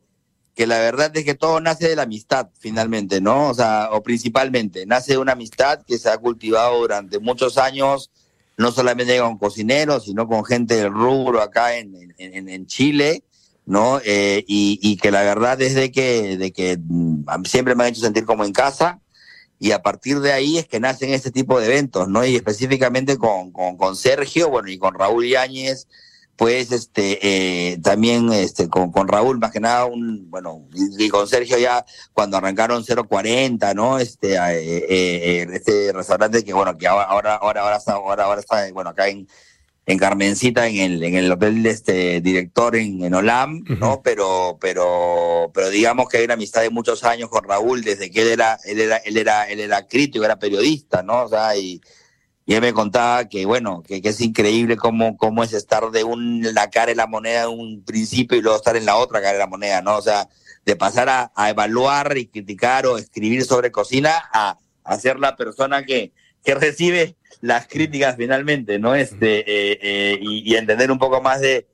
[0.55, 3.49] que la verdad es que todo nace de la amistad, finalmente, ¿no?
[3.49, 8.11] O sea, o principalmente, nace de una amistad que se ha cultivado durante muchos años
[8.59, 13.23] no solamente con cocineros, sino con gente del rubro acá en, en, en Chile,
[13.65, 14.01] ¿no?
[14.05, 17.91] Eh, y, y, que la verdad es de que, de que mm, siempre me han
[17.91, 19.01] hecho sentir como en casa,
[19.59, 22.25] y a partir de ahí es que nacen este tipo de eventos, ¿no?
[22.25, 25.87] Y específicamente con, con, con Sergio, bueno, y con Raúl Yáñez,
[26.39, 31.27] pues este eh, también este con, con Raúl más que nada un bueno y, con
[31.27, 36.87] Sergio ya cuando arrancaron 040 no este eh, eh, eh, este restaurante que bueno que
[36.87, 39.27] ahora ahora ahora ahora ahora, ahora está bueno acá en
[39.89, 44.59] en Carmencita en el en el hotel de este director en, en Olam no pero
[44.61, 48.29] pero pero digamos que hay una amistad de muchos años con Raúl desde que él
[48.29, 51.81] era él era él era él era crítico era periodista no o sea y
[52.45, 56.03] y él me contaba que, bueno, que, que es increíble cómo, cómo es estar de
[56.03, 59.21] un, la cara de la moneda en un principio y luego estar en la otra
[59.21, 59.99] cara de la moneda, ¿no?
[59.99, 60.31] O sea,
[60.65, 65.37] de pasar a, a evaluar y criticar o escribir sobre cocina a, a ser la
[65.37, 66.15] persona que,
[66.49, 68.95] que recibe las críticas finalmente, ¿no?
[68.95, 71.67] Este, eh, eh, y, y entender un poco más de,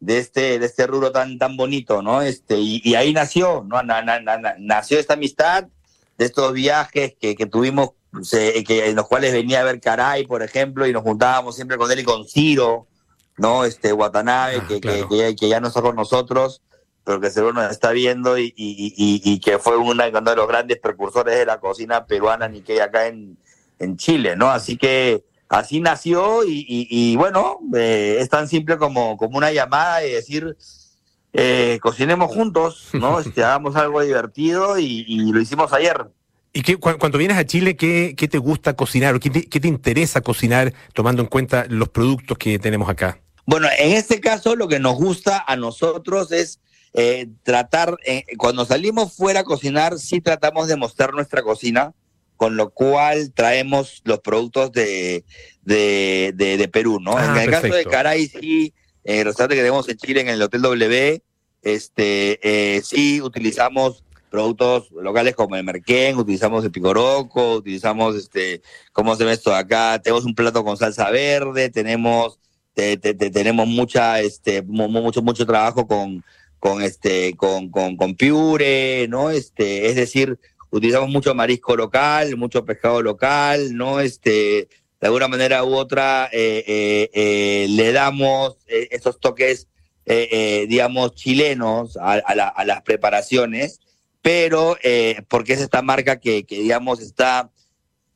[0.00, 2.22] de este, de este rubro tan, tan bonito, ¿no?
[2.22, 3.80] Este, y, y ahí nació, ¿no?
[3.84, 5.68] Na- na- na- na- nació esta amistad
[6.18, 7.90] de estos viajes que, que tuvimos,
[8.22, 11.76] se- que, en los cuales venía a ver Caray, por ejemplo, y nos juntábamos siempre
[11.76, 12.88] con él y con Ciro,
[13.36, 13.64] ¿no?
[13.64, 16.62] Este Watanabe, que, que- que, que ya no está con nosotros,
[17.04, 20.34] pero que seguro nos está viendo y, y, y, y que fue una, uno de
[20.36, 23.38] los grandes precursores de la cocina peruana Nikkei acá en,
[23.78, 24.50] en Chile, ¿no?
[24.50, 29.52] Así que así nació y, y- y, bueno, eh, es tan simple como, como una
[29.52, 30.56] llamada y decir,
[31.32, 33.20] eh, cocinemos juntos, ¿no?
[33.20, 36.06] Este, hagamos algo divertido y, y lo hicimos ayer.
[36.52, 39.46] ¿Y qué, cu- cuando vienes a Chile, qué, qué te gusta cocinar o qué te,
[39.46, 43.20] qué te interesa cocinar tomando en cuenta los productos que tenemos acá?
[43.44, 46.58] Bueno, en este caso lo que nos gusta a nosotros es
[46.94, 51.92] eh, tratar, eh, cuando salimos fuera a cocinar, sí tratamos de mostrar nuestra cocina,
[52.36, 55.24] con lo cual traemos los productos de,
[55.62, 57.16] de, de- de Perú, ¿no?
[57.16, 57.84] Ah, en el caso de.
[57.90, 58.72] Caray, sí,
[59.04, 61.22] el restaurante que tenemos en Chile, en el Hotel W,
[61.62, 62.38] este,
[62.76, 68.60] eh, sí utilizamos productos locales como el merquén, utilizamos el picoroco, utilizamos, este,
[68.92, 70.00] ¿cómo se llama esto de acá?
[70.02, 72.38] Tenemos un plato con salsa verde, tenemos
[72.74, 76.22] te- te- te- tenemos mucha este mu- mu- mucho mucho trabajo con
[76.58, 80.38] con este con, con, con piure no este es decir
[80.70, 84.68] utilizamos mucho marisco local mucho pescado local no este
[85.00, 89.68] de alguna manera u otra eh, eh, eh, le damos eh, esos toques
[90.68, 93.80] digamos chilenos a, a la- a las preparaciones
[94.22, 94.76] pero
[95.28, 97.50] porque es esta marca que, que digamos está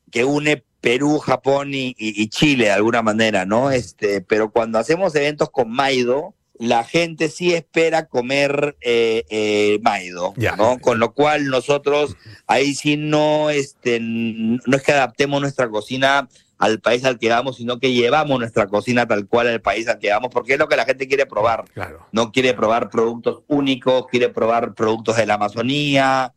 [0.09, 3.69] que une Perú, Japón y, y- y Chile de alguna manera, ¿no?
[3.69, 10.35] Este, pero cuando hacemos eventos con Maido, la gente sí espera comer eh, eh, Maido,
[10.57, 10.77] ¿no?
[10.79, 16.79] Con lo cual nosotros ahí sí no, este, no es que adaptemos nuestra cocina al
[16.79, 20.11] país al que vamos, sino que llevamos nuestra cocina tal cual al país al que
[20.11, 21.65] vamos, porque es lo que la gente quiere probar.
[22.11, 26.31] No quiere probar productos únicos, quiere probar productos de la Amazonía,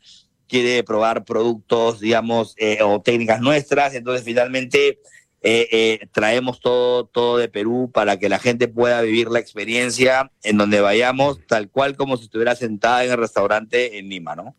[0.48, 3.94] quiere probar productos, digamos, eh, o técnicas nuestras.
[3.94, 5.00] Entonces, finalmente,
[5.46, 10.32] eh, eh, traemos todo, todo de Perú para que la gente pueda vivir la experiencia
[10.42, 14.56] en donde vayamos, tal cual como si estuviera sentada en el restaurante en Lima, ¿no?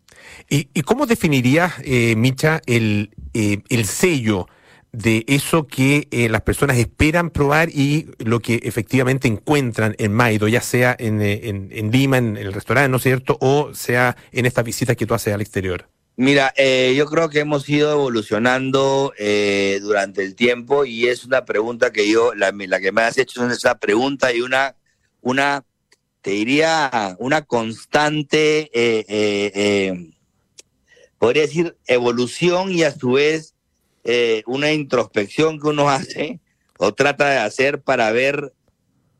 [0.48, 4.46] ¿Y, y cómo definirías, eh, Micha, el, eh, el sello
[4.92, 10.48] de eso que eh, las personas esperan probar y lo que efectivamente encuentran en Maido,
[10.48, 14.64] ya sea en, eh, en- Lima, en el restaurante, ¿no cierto?, o sea en estas
[14.64, 15.88] visitas que tú haces al exterior?
[16.18, 21.44] Mira, eh, yo creo que hemos ido evolucionando eh, durante el tiempo y es una
[21.44, 24.76] pregunta que yo, la, que me has hecho es esa pregunta y una,
[25.20, 25.62] una
[26.22, 30.10] te diría, una constante, eh, eh,
[31.18, 33.54] podría decir, evolución y a su vez
[34.46, 36.40] una introspección que uno hace
[36.78, 38.54] o trata de hacer para ver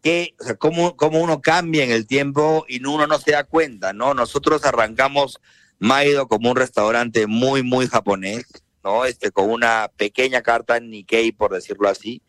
[0.00, 3.44] qué, o sea, cómo, cómo uno cambia en el tiempo y uno no se da
[3.44, 4.14] cuenta, ¿no?
[4.14, 5.40] Nosotros arrancamos
[5.78, 8.44] Maido como un restaurante muy, muy japonés,
[8.84, 9.04] ¿no?
[9.04, 12.22] Este, con una pequeña carta Nikkei, por decirlo así.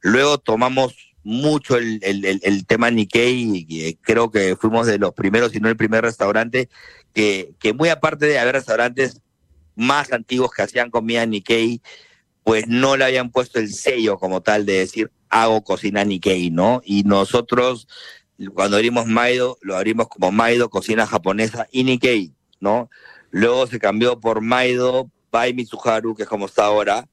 [0.00, 0.94] Luego tomamos
[1.24, 5.52] mucho el, el, el- el tema Nikkei y eh, creo que fuimos de los primeros,
[5.52, 6.68] si no el primer restaurante,
[7.12, 9.20] que, que muy aparte de haber restaurantes
[9.76, 11.82] más antiguos que hacían comida Nikkei,
[12.44, 16.80] pues no le habían puesto el sello como tal de decir hago cocina Nikkei, ¿no?
[16.84, 17.86] Y nosotros,
[18.54, 22.90] cuando abrimos Maido, lo abrimos como Maido, cocina japonesa y Nikkei, ¿no?
[23.30, 27.08] Luego se cambió por Maido by Mitsuharu, que es como está ahora.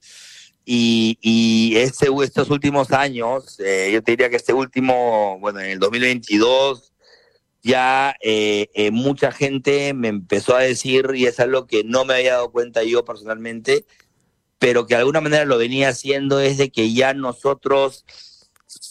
[0.65, 5.71] Y, y este, estos últimos años, eh, yo te diría que este último, bueno, en
[5.71, 6.93] el 2022,
[7.61, 12.15] ya eh, eh, mucha gente me empezó a decir, y es algo que no me
[12.15, 13.85] había dado cuenta yo personalmente,
[14.57, 18.05] pero que de alguna manera lo venía haciendo, es de que ya nosotros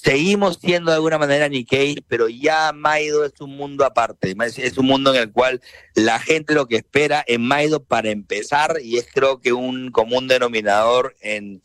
[0.04, 4.84] seguimos siendo de alguna manera Nikkei, pero ya Maido es un mundo aparte, es un
[4.84, 5.62] mundo en el cual
[5.94, 10.28] la gente lo que espera en Maido para empezar, y es creo que un común
[10.28, 11.62] denominador en,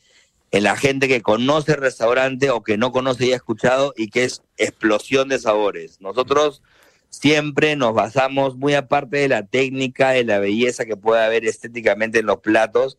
[0.51, 4.07] en la gente que conoce el restaurante o que no conoce y ha escuchado, y
[4.07, 5.99] que es explosión de sabores.
[5.99, 6.61] Nosotros
[7.09, 12.19] siempre nos basamos, muy aparte de la técnica, de la belleza que puede haber estéticamente
[12.19, 12.97] en los platos,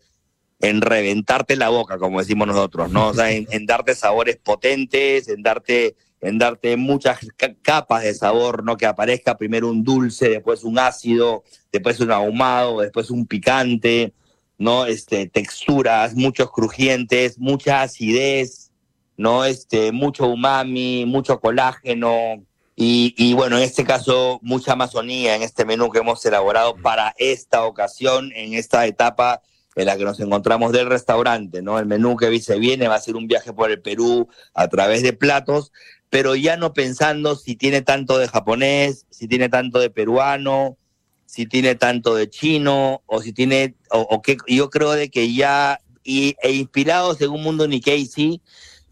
[0.60, 3.08] en reventarte la boca, como decimos nosotros, ¿no?
[3.08, 8.14] O sea, en, en darte sabores potentes, en darte, en darte muchas ca- capas de
[8.14, 8.76] sabor, ¿no?
[8.76, 14.12] Que aparezca primero un dulce, después un ácido, después un ahumado, después un picante,
[14.58, 14.84] ¿no?
[14.84, 18.70] Este, texturas, muchos crujientes, mucha acidez,
[19.16, 19.46] ¿no?
[19.46, 22.44] Este, mucho umami, mucho colágeno.
[22.76, 27.14] Y, y bueno, en este caso, mucha Amazonía en este menú que hemos elaborado para
[27.18, 29.40] esta ocasión, en esta etapa
[29.76, 31.78] en la que nos encontramos del restaurante, ¿no?
[31.78, 35.02] El menú que se viene va a ser un viaje por el Perú a través
[35.02, 35.72] de platos,
[36.08, 40.76] pero ya no pensando si tiene tanto de japonés, si tiene tanto de peruano,
[41.24, 45.78] si tiene tanto de chino, o si tiene, o, que yo creo de que ya,
[46.02, 48.42] y, e inspirados en un mundo Nikkei, sí,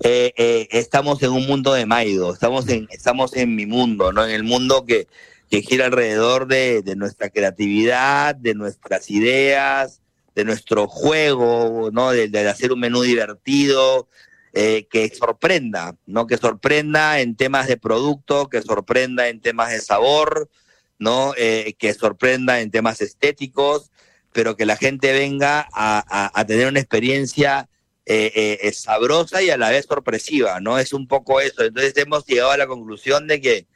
[0.05, 4.25] eh, eh, estamos en un mundo de Maido, estamos en, estamos en mi mundo, ¿no?
[4.25, 5.09] En el mundo que,
[5.51, 10.01] que gira alrededor de, de nuestra creatividad, de nuestras ideas,
[10.39, 12.13] de nuestro juego, ¿no?
[12.13, 14.09] De, hacer un menú divertido,
[14.53, 16.29] eh, que sorprenda, ¿no?
[16.29, 20.49] Que sorprenda en temas de producto, que sorprenda en temas de sabor,
[20.97, 21.33] ¿no?
[21.37, 23.91] Eh, que sorprenda en temas estéticos,
[24.33, 27.69] pero que la gente venga a tener una experiencia
[28.07, 30.79] eh, eh, sabrosa y a la vez sorpresiva, ¿no?
[30.79, 31.65] Es un poco eso.
[31.65, 33.67] Entonces hemos llegado a la conclusión de que,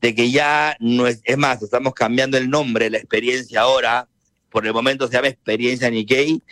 [0.00, 4.08] de que ya no es, es más, estamos cambiando el nombre, la experiencia ahora,
[4.58, 6.42] por el momento se llama Experiencia Nikkei,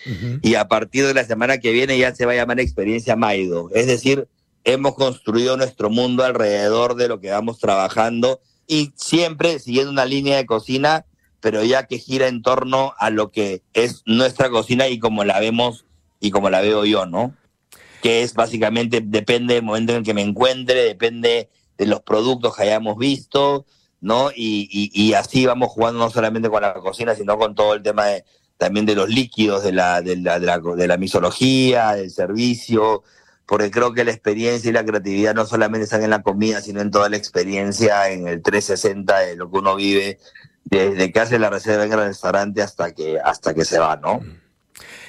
[0.41, 3.69] y a partir de la semana que viene ya se va a llamar Experiencia Maido.
[3.75, 4.29] Es decir,
[4.63, 8.39] hemos construido nuestro mundo alrededor de lo que vamos trabajando
[8.69, 11.05] y siempre siguiendo una línea de cocina,
[11.41, 15.41] pero ya que gira en torno a lo que es nuestra cocina y como la
[15.41, 15.85] vemos
[16.21, 17.35] y como la veo yo, ¿no?
[18.03, 22.55] Que es básicamente, depende del momento en el que me encuentre, depende de los productos
[22.55, 23.67] que hayamos visto,
[24.01, 24.31] ¿no?
[24.31, 27.83] Y, y, y así vamos jugando no solamente con la cocina, sino con todo el
[27.83, 28.25] tema de,
[28.59, 33.03] también de los líquidos, de la, de la, de la, de la misología, del servicio,
[33.47, 36.81] porque creo que la experiencia y la creatividad no solamente están en la comida, sino
[36.81, 40.19] en toda la experiencia, en el 360 de lo que uno vive,
[40.65, 44.21] desde que hace la reserva en el restaurante hasta que, hasta que se va, ¿no?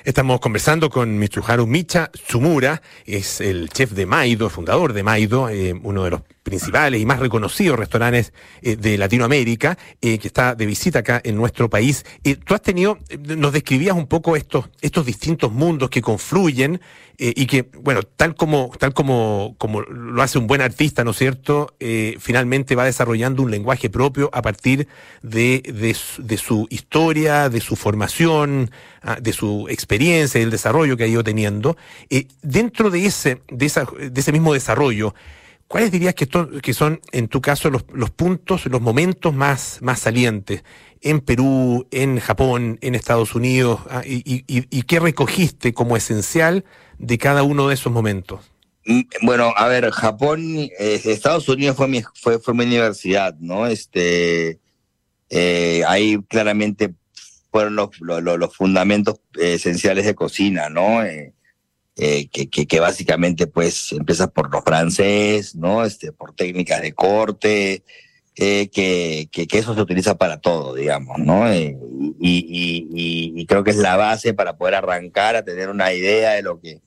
[0.03, 5.73] Estamos conversando con Mitsuharu Micha Tsumura, es el chef de Maido, fundador de Maido, eh,
[5.83, 8.31] uno de los principales y más reconocidos restaurantes
[8.61, 12.05] eh, de Latinoamérica, eh, que está de visita acá en nuestro país.
[12.23, 16.79] Eh, tú has tenido, nos describías un poco estos, estos distintos mundos que confluyen
[17.19, 21.17] y que, bueno, tal como, tal como, como lo hace un buen artista, ¿no es
[21.17, 21.73] cierto?
[22.19, 24.87] Finalmente va desarrollando un lenguaje propio a partir
[25.23, 28.69] de, de, su, de su historia, de su formación,
[29.01, 31.75] ah, de su experiencia y el desarrollo que ha ido teniendo.
[32.43, 35.15] Dentro de ese, de, esa, de ese mismo desarrollo,
[35.68, 40.63] ¿Cuáles dirías que, son, en tu caso, los, puntos, los momentos más, más salientes
[41.01, 43.82] en Perú, en Japón, en Estados Unidos?
[43.89, 46.63] ah, y, qué recogiste como esencial
[46.97, 48.49] de cada uno de esos momentos?
[48.86, 53.68] Mm, Bueno, a ver, Japón, eh, Estados Unidos fue mi, fue, fue mi universidad, ¿no?
[53.68, 54.59] Este,
[55.30, 56.93] eh, ahí claramente
[57.51, 61.03] fueron los, los, fundamentos esenciales de cocina, ¿no?
[61.03, 61.34] Eh,
[61.97, 65.83] eh, que, que, que básicamente pues empiezas por lo francés, ¿no?
[65.83, 67.83] Este, por técnicas de corte,
[68.35, 71.51] eh, que, que, que eso se utiliza para todo, digamos, ¿no?
[71.51, 71.75] Eh,
[72.19, 75.91] y, y, y, y creo que es la base para poder arrancar a tener una
[75.91, 76.81] idea de lo que,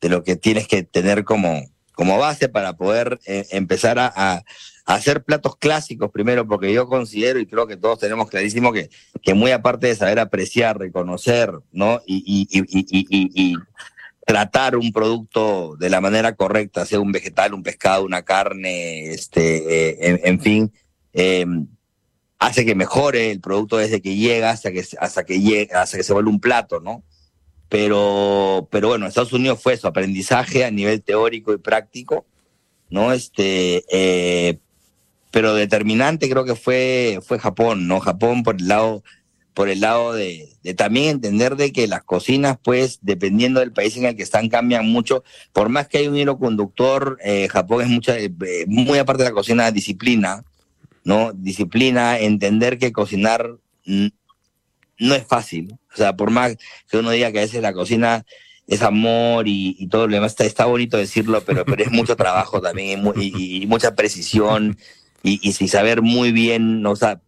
[0.00, 4.42] de lo que tienes que tener como, como base para poder eh, empezar a, a,
[4.86, 8.90] hacer platos clásicos primero, porque yo considero y creo que todos tenemos clarísimo que,
[9.22, 12.00] que muy aparte de saber apreciar, reconocer, ¿no?
[12.06, 13.56] Y, y
[14.28, 19.94] tratar un producto de la manera correcta, sea un vegetal, un pescado, una carne, este,
[19.94, 20.70] eh, en, fin,
[21.14, 21.46] eh,
[22.38, 26.02] hace que mejore el producto desde que llega hasta que, hasta que llega, hasta que
[26.02, 27.02] se vuelve un plato, ¿no?
[27.70, 32.26] Pero, pero bueno, Estados Unidos fue eso, aprendizaje a nivel teórico y práctico,
[32.90, 33.14] ¿no?
[33.14, 34.58] Este, eh,
[35.30, 37.98] pero determinante creo que fue, fue Japón, ¿no?
[38.00, 39.02] Japón por el lado,
[39.58, 44.04] por el lado de, también entender de que las cocinas, pues, dependiendo del país en
[44.04, 45.24] el que están, cambian mucho.
[45.52, 48.30] Por más que hay un hilo conductor, eh, Japón es mucha, eh,
[48.68, 50.44] muy aparte de la cocina, disciplina,
[51.02, 51.32] ¿no?
[51.32, 55.76] Disciplina, entender que cocinar no es fácil.
[55.92, 56.56] O sea, por más
[56.88, 58.24] que uno diga que a veces la cocina
[58.68, 62.60] es amor y, todo lo demás, está, está bonito decirlo, pero, pero es mucho trabajo
[62.60, 64.78] también y, y- y mucha precisión
[65.24, 66.92] y, y, y saber muy bien, ¿no?
[66.92, 67.20] o sea,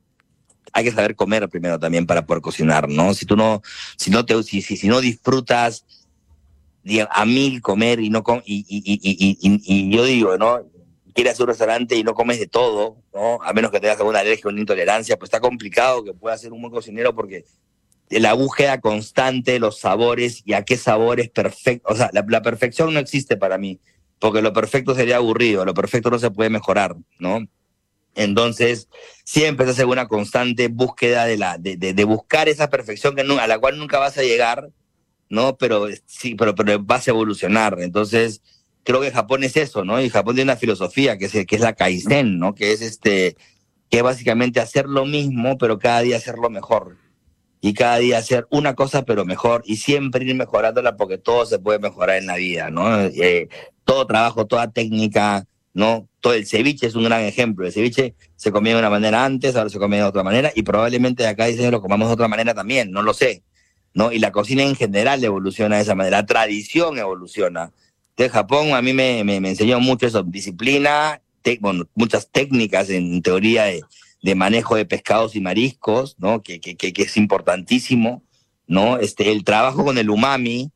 [0.73, 3.15] hay que saber comer primero también para poder cocinar, ¿no?
[3.15, 3.63] Si tú no,
[3.97, 5.85] si no te, si, si, si no disfrutas
[7.11, 10.61] a mil comer y no com y, y, y, y, y, yo digo, ¿no?
[11.15, 13.43] Quieres un restaurante y no comes de todo, ¿no?
[13.43, 16.53] A menos que tengas alguna alergia o una intolerancia, pues está complicado que puedas ser
[16.53, 17.45] un buen cocinero porque
[18.09, 21.89] la búsqueda constante los sabores y a qué sabor es perfecto.
[21.93, 23.81] O sea, la perfección no existe para mí,
[24.19, 27.47] porque lo perfecto sería aburrido, lo perfecto no se puede mejorar, ¿no?
[28.21, 28.89] Entonces,
[29.25, 33.23] siempre se hace una constante búsqueda de, la, de, de, de buscar esa perfección que
[33.23, 34.69] a la cual nunca vas a llegar,
[35.31, 35.57] ¿no?
[35.57, 37.77] Pero sí, pero, pero vas a evolucionar.
[37.81, 38.43] Entonces,
[38.85, 40.03] creo que Japón es eso, ¿no?
[40.03, 42.55] Y Japón tiene una filosofía que es, que es la Kaizen, ¿no?
[42.55, 43.37] Que es este,
[43.89, 46.99] que es básicamente hacer lo mismo, pero cada día hacerlo mejor.
[47.63, 49.63] Y cada día hacer una cosa, pero mejor.
[49.65, 53.01] Y siempre ir mejorándola porque todo se puede mejorar en la vida, ¿no?
[53.01, 53.49] Eh,
[53.85, 56.09] todo trabajo, toda técnica, ¿no?
[56.21, 57.67] todo el ceviche es un gran ejemplo.
[57.67, 60.63] El ceviche se comía de una manera antes, ahora se come de otra manera, y
[60.63, 63.43] probablemente de acá dicen lo comamos de otra manera también, no lo sé.
[63.95, 64.13] ¿no?
[64.13, 67.73] Y la cocina en general evoluciona de esa manera, la tradición evoluciona.
[68.17, 71.23] De Japón a mí me, me, enseñó mucho eso, disciplina,
[71.61, 73.83] bueno, muchas técnicas en teoría de,
[74.23, 76.43] de, manejo de pescados y mariscos, ¿no?
[76.43, 78.23] Que, que, que, es importantísimo,
[78.67, 78.99] ¿no?
[78.99, 80.71] Este, el trabajo con el umami,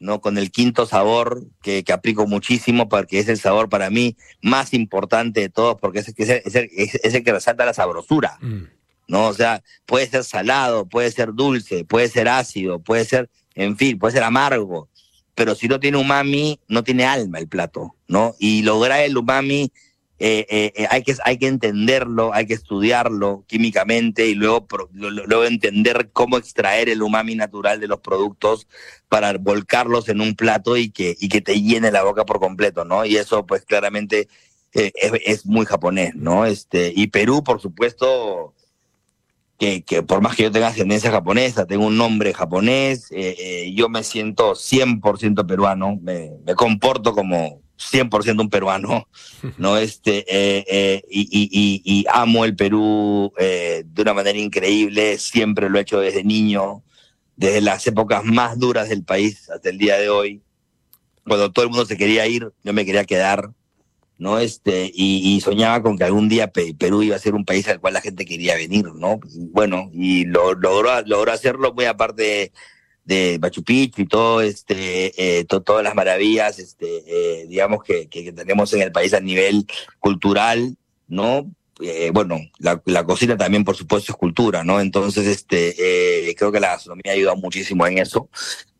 [0.00, 0.20] ¿no?
[0.20, 4.74] Con el quinto sabor que, que aplico muchísimo porque es el sabor para mí más
[4.74, 8.38] importante de todos porque es el, es el, es el que resalta la sabrosura.
[8.40, 8.64] Mm.
[9.10, 9.26] ¿no?
[9.26, 13.98] O sea, puede ser salado, puede ser dulce, puede ser ácido, puede ser, en fin,
[13.98, 14.88] puede ser amargo,
[15.34, 18.36] pero si no tiene umami, no tiene alma el plato, ¿no?
[18.38, 19.72] Y lograr el umami
[20.22, 25.44] eh, eh, eh, hay, que, hay que entenderlo, hay que estudiarlo químicamente y luego, luego
[25.46, 28.68] entender cómo extraer el umami natural de los productos
[29.08, 32.84] para volcarlos en un plato y que, y que te llene la boca por completo,
[32.84, 33.06] ¿no?
[33.06, 34.28] Y eso pues claramente
[34.72, 36.44] es, muy japonés, ¿no?
[36.44, 38.52] Este, y Perú, por supuesto,
[39.58, 43.08] que, por más que yo tenga ascendencia japonesa, tengo un nombre japonés,
[43.72, 49.08] yo me siento 100% peruano, me, comporto como 100% un peruano,
[49.58, 49.76] ¿no?
[49.78, 56.24] Este, eh, y, amo el Perú de una manera increíble, siempre lo he hecho desde
[56.24, 56.82] niño,
[57.36, 60.42] desde las épocas más duras del país hasta el día de hoy.
[61.24, 63.50] Cuando todo el mundo se quería ir, yo me quería quedar.
[64.20, 64.38] ¿no?
[64.38, 67.94] Este, y, soñaba con que algún día Perú iba a ser un país al cual
[67.94, 69.18] la gente quería venir, ¿no?
[69.50, 72.52] bueno, y lo, logró, logró hacerlo muy aparte
[73.10, 78.32] de, Machu Picchu y todo, este, eh, todas las maravillas, este, eh, digamos, que, que,
[78.32, 79.66] tenemos en el país a nivel
[79.98, 80.76] cultural,
[81.08, 81.50] ¿no?
[81.82, 84.80] Eh, bueno, la, cocina también, por supuesto, es cultura, ¿no?
[84.80, 85.74] Entonces, este,
[86.36, 88.28] creo que la gastronomía ha ayudado muchísimo en eso.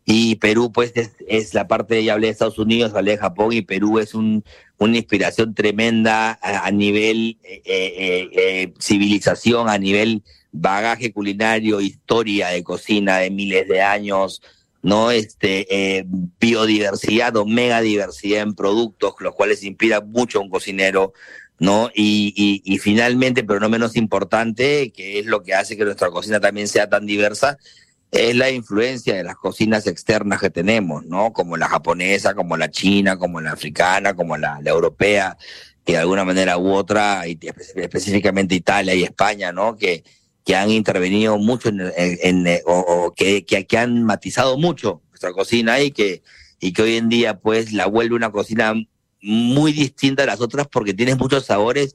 [0.04, 0.92] Y Perú, pues,
[1.28, 4.44] es, la parte, ya hablé de Estados Unidos, hablé de Japón, y Perú es un,
[4.78, 10.22] una inspiración tremenda a, nivel eh, eh, civilización, a nivel
[10.53, 14.42] bagaje culinario, historia de cocina de miles de años,
[14.82, 15.11] ¿no?
[15.11, 16.07] Este,
[16.38, 21.12] biodiversidad o mega diversidad en productos, los cuales inspira mucho a un cocinero,
[21.59, 21.90] ¿no?
[21.94, 26.68] Y finalmente, pero no menos importante, que es lo que hace que nuestra cocina también
[26.68, 27.59] sea tan diversa,
[28.11, 31.32] es la influencia de las cocinas externas que tenemos, ¿no?
[31.32, 35.36] Como la japonesa, como la china, como la africana, como la, europea,
[35.84, 37.38] que de alguna manera u otra, y
[37.76, 39.76] específicamente Italia y España, ¿no?
[39.76, 40.03] Que,
[40.51, 45.92] que han intervenido mucho en, en, o, que, que, han matizado mucho nuestra cocina y
[45.92, 46.24] que,
[46.59, 48.74] y que hoy en día pues la vuelve una cocina
[49.22, 51.94] muy distinta a las otras porque tienes muchos sabores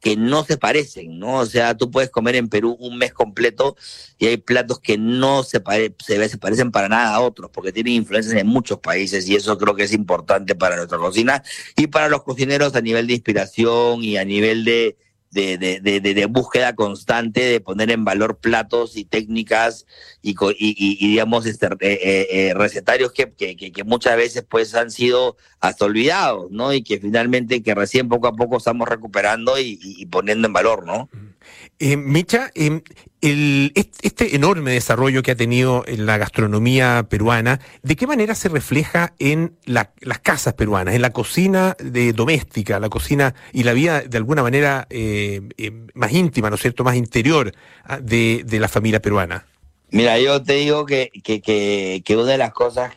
[0.00, 1.34] que no se parecen, ¿no?
[1.34, 3.76] O sea, tú puedes comer en Perú un mes completo
[4.18, 5.62] y hay platos que no se,
[6.04, 9.56] se, se parecen para nada a otros, porque tienen influencias en muchos países y eso
[9.58, 11.44] creo que es importante para nuestra cocina
[11.76, 14.96] y para los cocineros a nivel de inspiración y a nivel de,
[15.32, 19.86] de, de, de, de, búsqueda constante de poner en valor platos y técnicas
[20.20, 24.74] y, y, y digamos, este, eh, eh, eh, recetarios que, que, que, muchas veces pues
[24.74, 26.74] han sido hasta olvidados, ¿no?
[26.74, 30.84] Y que finalmente que recién poco a poco estamos recuperando y, y poniendo en valor,
[30.84, 31.08] ¿no?
[31.84, 32.80] Eh, Micha, eh,
[34.02, 39.14] este enorme desarrollo que ha tenido en la gastronomía peruana, ¿de qué manera se refleja
[39.18, 39.88] en las
[40.22, 44.86] casas peruanas, en la cocina de, doméstica, la cocina y la vida de alguna manera
[44.90, 45.40] eh,
[45.94, 47.52] más íntima, ¿no es cierto?, más interior
[47.82, 49.44] ah, de, de, la familia peruana.
[49.90, 52.92] Mira, yo te digo que, que, que, que, una de las cosas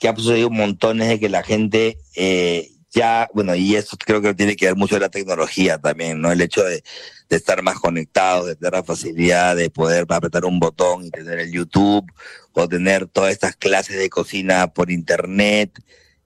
[0.00, 1.98] que ha sucedido un montón es de que la gente
[2.94, 6.30] ya, bueno, y eso creo que tiene que ver mucho de la tecnología también, ¿no?
[6.30, 6.84] El hecho de,
[7.28, 11.40] de estar más conectados, de tener la facilidad de poder apretar un botón y tener
[11.40, 12.06] el YouTube
[12.52, 15.72] o tener todas estas clases de cocina por internet,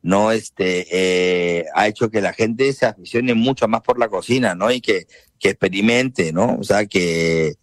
[0.03, 0.31] ¿no?
[0.31, 4.71] Este, eh, ha hecho que la gente se aficione mucho más por la cocina, ¿no?
[4.71, 5.07] Y que,
[5.39, 6.59] que experimente, ¿no?
[6.61, 7.55] O sea, que,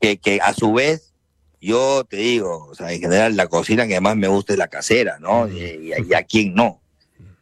[0.00, 1.12] que, que a su vez
[1.60, 4.68] yo te digo, o sea, en general la cocina que más me gusta es la
[4.68, 5.48] casera, ¿no?
[5.48, 6.80] Y, y, a quién no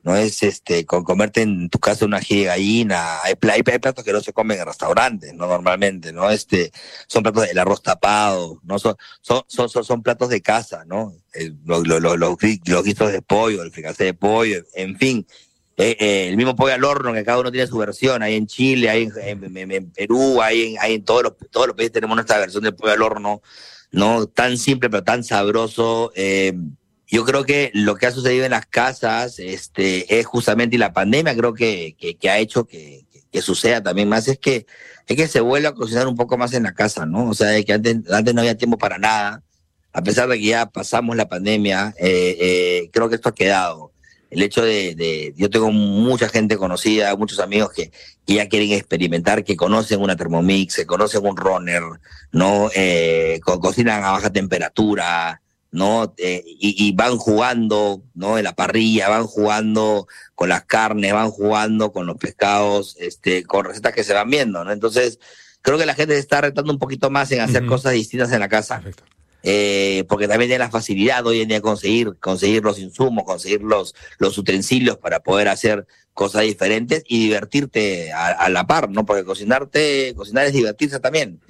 [0.03, 4.21] no es este con comerte en tu casa una gallina, hay, hay, platos que no
[4.21, 6.31] se comen en restaurantes, no normalmente, ¿no?
[6.31, 6.73] Este,
[7.07, 11.15] son platos del arroz tapado, no son, son, son, son, platos de casa, ¿no?
[11.65, 15.27] los, los, los, guisos de pollo, el fricase de pollo, en fin.
[15.79, 18.47] Eh, eh, el mismo pollo al horno, que cada uno tiene su versión, hay en
[18.47, 22.63] Chile, hay en, Perú, hay en, en todos los, todos los países tenemos nuestra versión
[22.63, 23.43] de pollo al horno,
[23.91, 24.27] ¿no?
[24.27, 26.53] Tan simple pero tan sabroso, eh,
[27.13, 30.95] yo creo que lo que ha sucedido en las casas este, es justamente, y la
[30.95, 34.67] pandemia creo que, que, ha hecho que, que, suceda también más, es que,
[35.07, 37.29] es que se vuelve a cocinar un poco más en la casa, ¿no?
[37.29, 39.43] O sea, de que antes, antes no había tiempo para nada,
[39.93, 43.93] a pesar de que ya pasamos la pandemia, eh, eh, creo que esto ha quedado.
[44.31, 47.93] el hecho de, de, yo tengo mucha gente conocida, muchos amigos que,
[48.25, 51.83] que, ya quieren experimentar, que conocen una Thermomix, que conocen un runner,
[52.33, 52.71] ¿no?
[52.75, 55.42] Eh, co cocinan a baja temperatura,
[55.73, 56.15] ¿no?
[56.19, 58.39] Eh, y, y, van jugando, ¿no?
[58.39, 60.07] En la parrilla, van jugando
[60.37, 64.63] con las carnes, van jugando con los pescados, este, con recetas que se van viendo,
[64.63, 64.71] ¿no?
[64.71, 65.19] Entonces,
[65.63, 67.71] creo que la gente se está retando un poquito más en hacer uh -huh.
[67.71, 68.77] cosas distintas en la casa.
[68.77, 69.05] Perfecto
[69.43, 73.63] eh, porque también tiene la facilidad hoy en día de conseguir, conseguir los insumos, conseguir
[73.63, 79.05] los, los utensilios para poder hacer cosas diferentes y divertirte a, a, la par, ¿no?
[79.05, 81.41] Porque cocinarte, cocinar es divertirse también.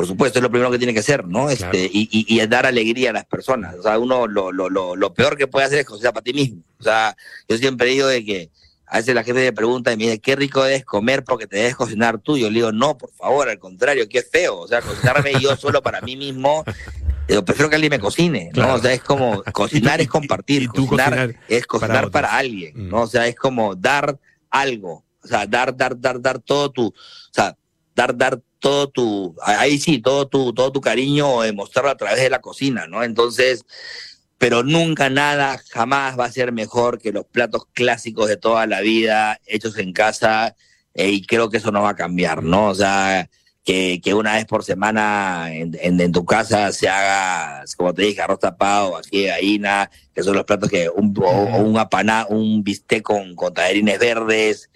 [0.00, 1.46] Por supuesto, es lo primero que tiene que ser, ¿no?
[1.46, 1.52] Claro.
[1.52, 3.74] Este, y, y, y, dar alegría a las personas.
[3.76, 6.32] O sea, uno lo, lo, lo, lo peor que puede hacer es cocinar para ti
[6.32, 6.62] mismo.
[6.78, 7.14] O sea,
[7.46, 8.50] yo siempre digo de que
[8.86, 11.56] a veces la gente me pregunta y me dice, qué rico es comer porque te
[11.56, 12.38] debes cocinar tú.
[12.38, 14.60] Yo le digo, no, por favor, al contrario, qué feo.
[14.60, 16.64] O sea, cocinarme yo solo para mí mismo
[17.28, 18.74] yo prefiero que alguien me cocine, ¿no?
[18.74, 23.02] O sea, es como cocinar es compartir, cocinar, cocinar, es cocinar para, para alguien, ¿no?
[23.02, 24.18] O sea, es como dar
[24.50, 26.94] algo, o sea, dar, dar, dar, dar todo tu, o
[27.30, 27.56] sea,
[27.94, 32.30] dar, dar todo tu, ahí sí, todo tu, todo tu cariño, demostrarlo a través de
[32.30, 33.02] la cocina, ¿no?
[33.02, 33.64] Entonces,
[34.38, 38.80] pero nunca nada, jamás va a ser mejor que los platos clásicos de toda la
[38.80, 40.56] vida, hechos en casa,
[40.94, 42.68] eh, y creo que eso no va a cambiar, ¿no?
[42.68, 43.28] O sea,
[43.64, 48.02] que, que, una vez por semana en, en, en, tu casa se haga, como te
[48.02, 51.78] dije, arroz tapado, aquí de gallina, que son los platos que, un, o, o un
[51.78, 54.70] apaná, un bistec con, con verdes,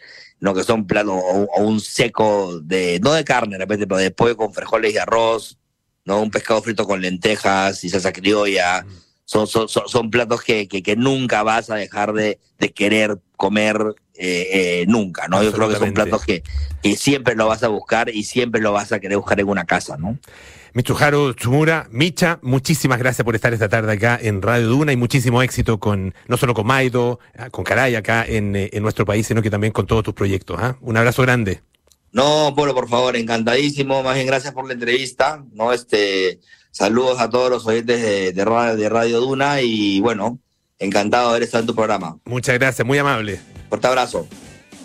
[0.45, 3.99] no que son platos, o, o, un seco de, no de carne de repente, pero
[3.99, 5.59] de pollo con frijoles y arroz,
[6.05, 8.85] no un pescado frito con lentejas y salsa criolla.
[9.25, 13.19] Son, son, son, son platos que, que, que, nunca vas a dejar de, de querer
[13.39, 13.79] comer
[14.13, 15.43] eh, eh, nunca, ¿no?
[15.43, 16.43] Yo creo que son platos que,
[16.83, 19.65] que, siempre lo vas a buscar y siempre lo vas a querer buscar en una
[19.65, 20.19] casa, ¿no?
[20.75, 25.41] Michuharu Chumura, Micha, muchísimas gracias por estar esta tarde acá en Radio Duna y muchísimo
[25.41, 27.21] éxito con, no solo con Maido,
[27.53, 30.61] con Caray acá en, en nuestro país, sino que también con todos tus proyectos.
[30.61, 30.75] ¿eh?
[30.81, 31.63] Un abrazo grande.
[32.11, 35.73] No, Polo, por favor, encantadísimo, más bien gracias por la entrevista, ¿no?
[35.73, 36.41] Este,
[36.73, 40.41] saludos a todos los oyentes de, de, Radio, de Radio Duna y bueno,
[40.81, 42.19] encantado de haber estado en tu programa.
[42.25, 43.41] Muchas gracias, muy amable.
[43.69, 44.27] Fuerte abrazo.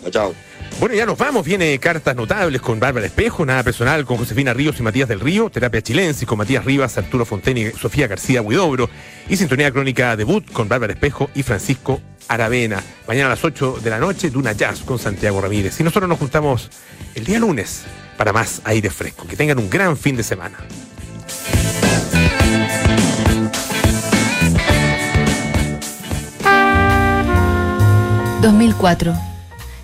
[0.02, 0.49] Chao, chao.
[0.78, 1.44] Bueno, ya nos vamos.
[1.44, 5.50] Viene cartas notables con Bárbara Espejo, nada personal con Josefina Ríos y Matías del Río,
[5.50, 8.88] terapia chilensis con Matías Rivas, Arturo Fonteni y Sofía García Huidobro,
[9.28, 12.82] y sintonía crónica debut con Bárbara Espejo y Francisco Aravena.
[13.06, 15.78] Mañana a las 8 de la noche, Duna Jazz con Santiago Ramírez.
[15.80, 16.70] Y nosotros nos juntamos
[17.14, 17.82] el día lunes
[18.16, 19.26] para más aire fresco.
[19.26, 20.58] Que tengan un gran fin de semana.
[28.40, 29.39] 2004.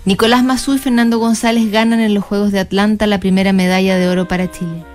[0.07, 4.07] Nicolás Mazú y Fernando González ganan en los Juegos de Atlanta la primera medalla de
[4.07, 4.85] oro para Chile.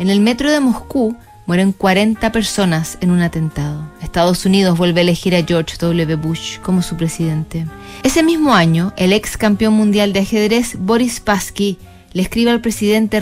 [0.00, 3.88] En el metro de Moscú mueren 40 personas en un atentado.
[4.02, 6.16] Estados Unidos vuelve a elegir a George W.
[6.16, 7.64] Bush como su presidente.
[8.02, 11.78] Ese mismo año, el ex campeón mundial de ajedrez Boris Spassky
[12.12, 13.20] le escribe al presidente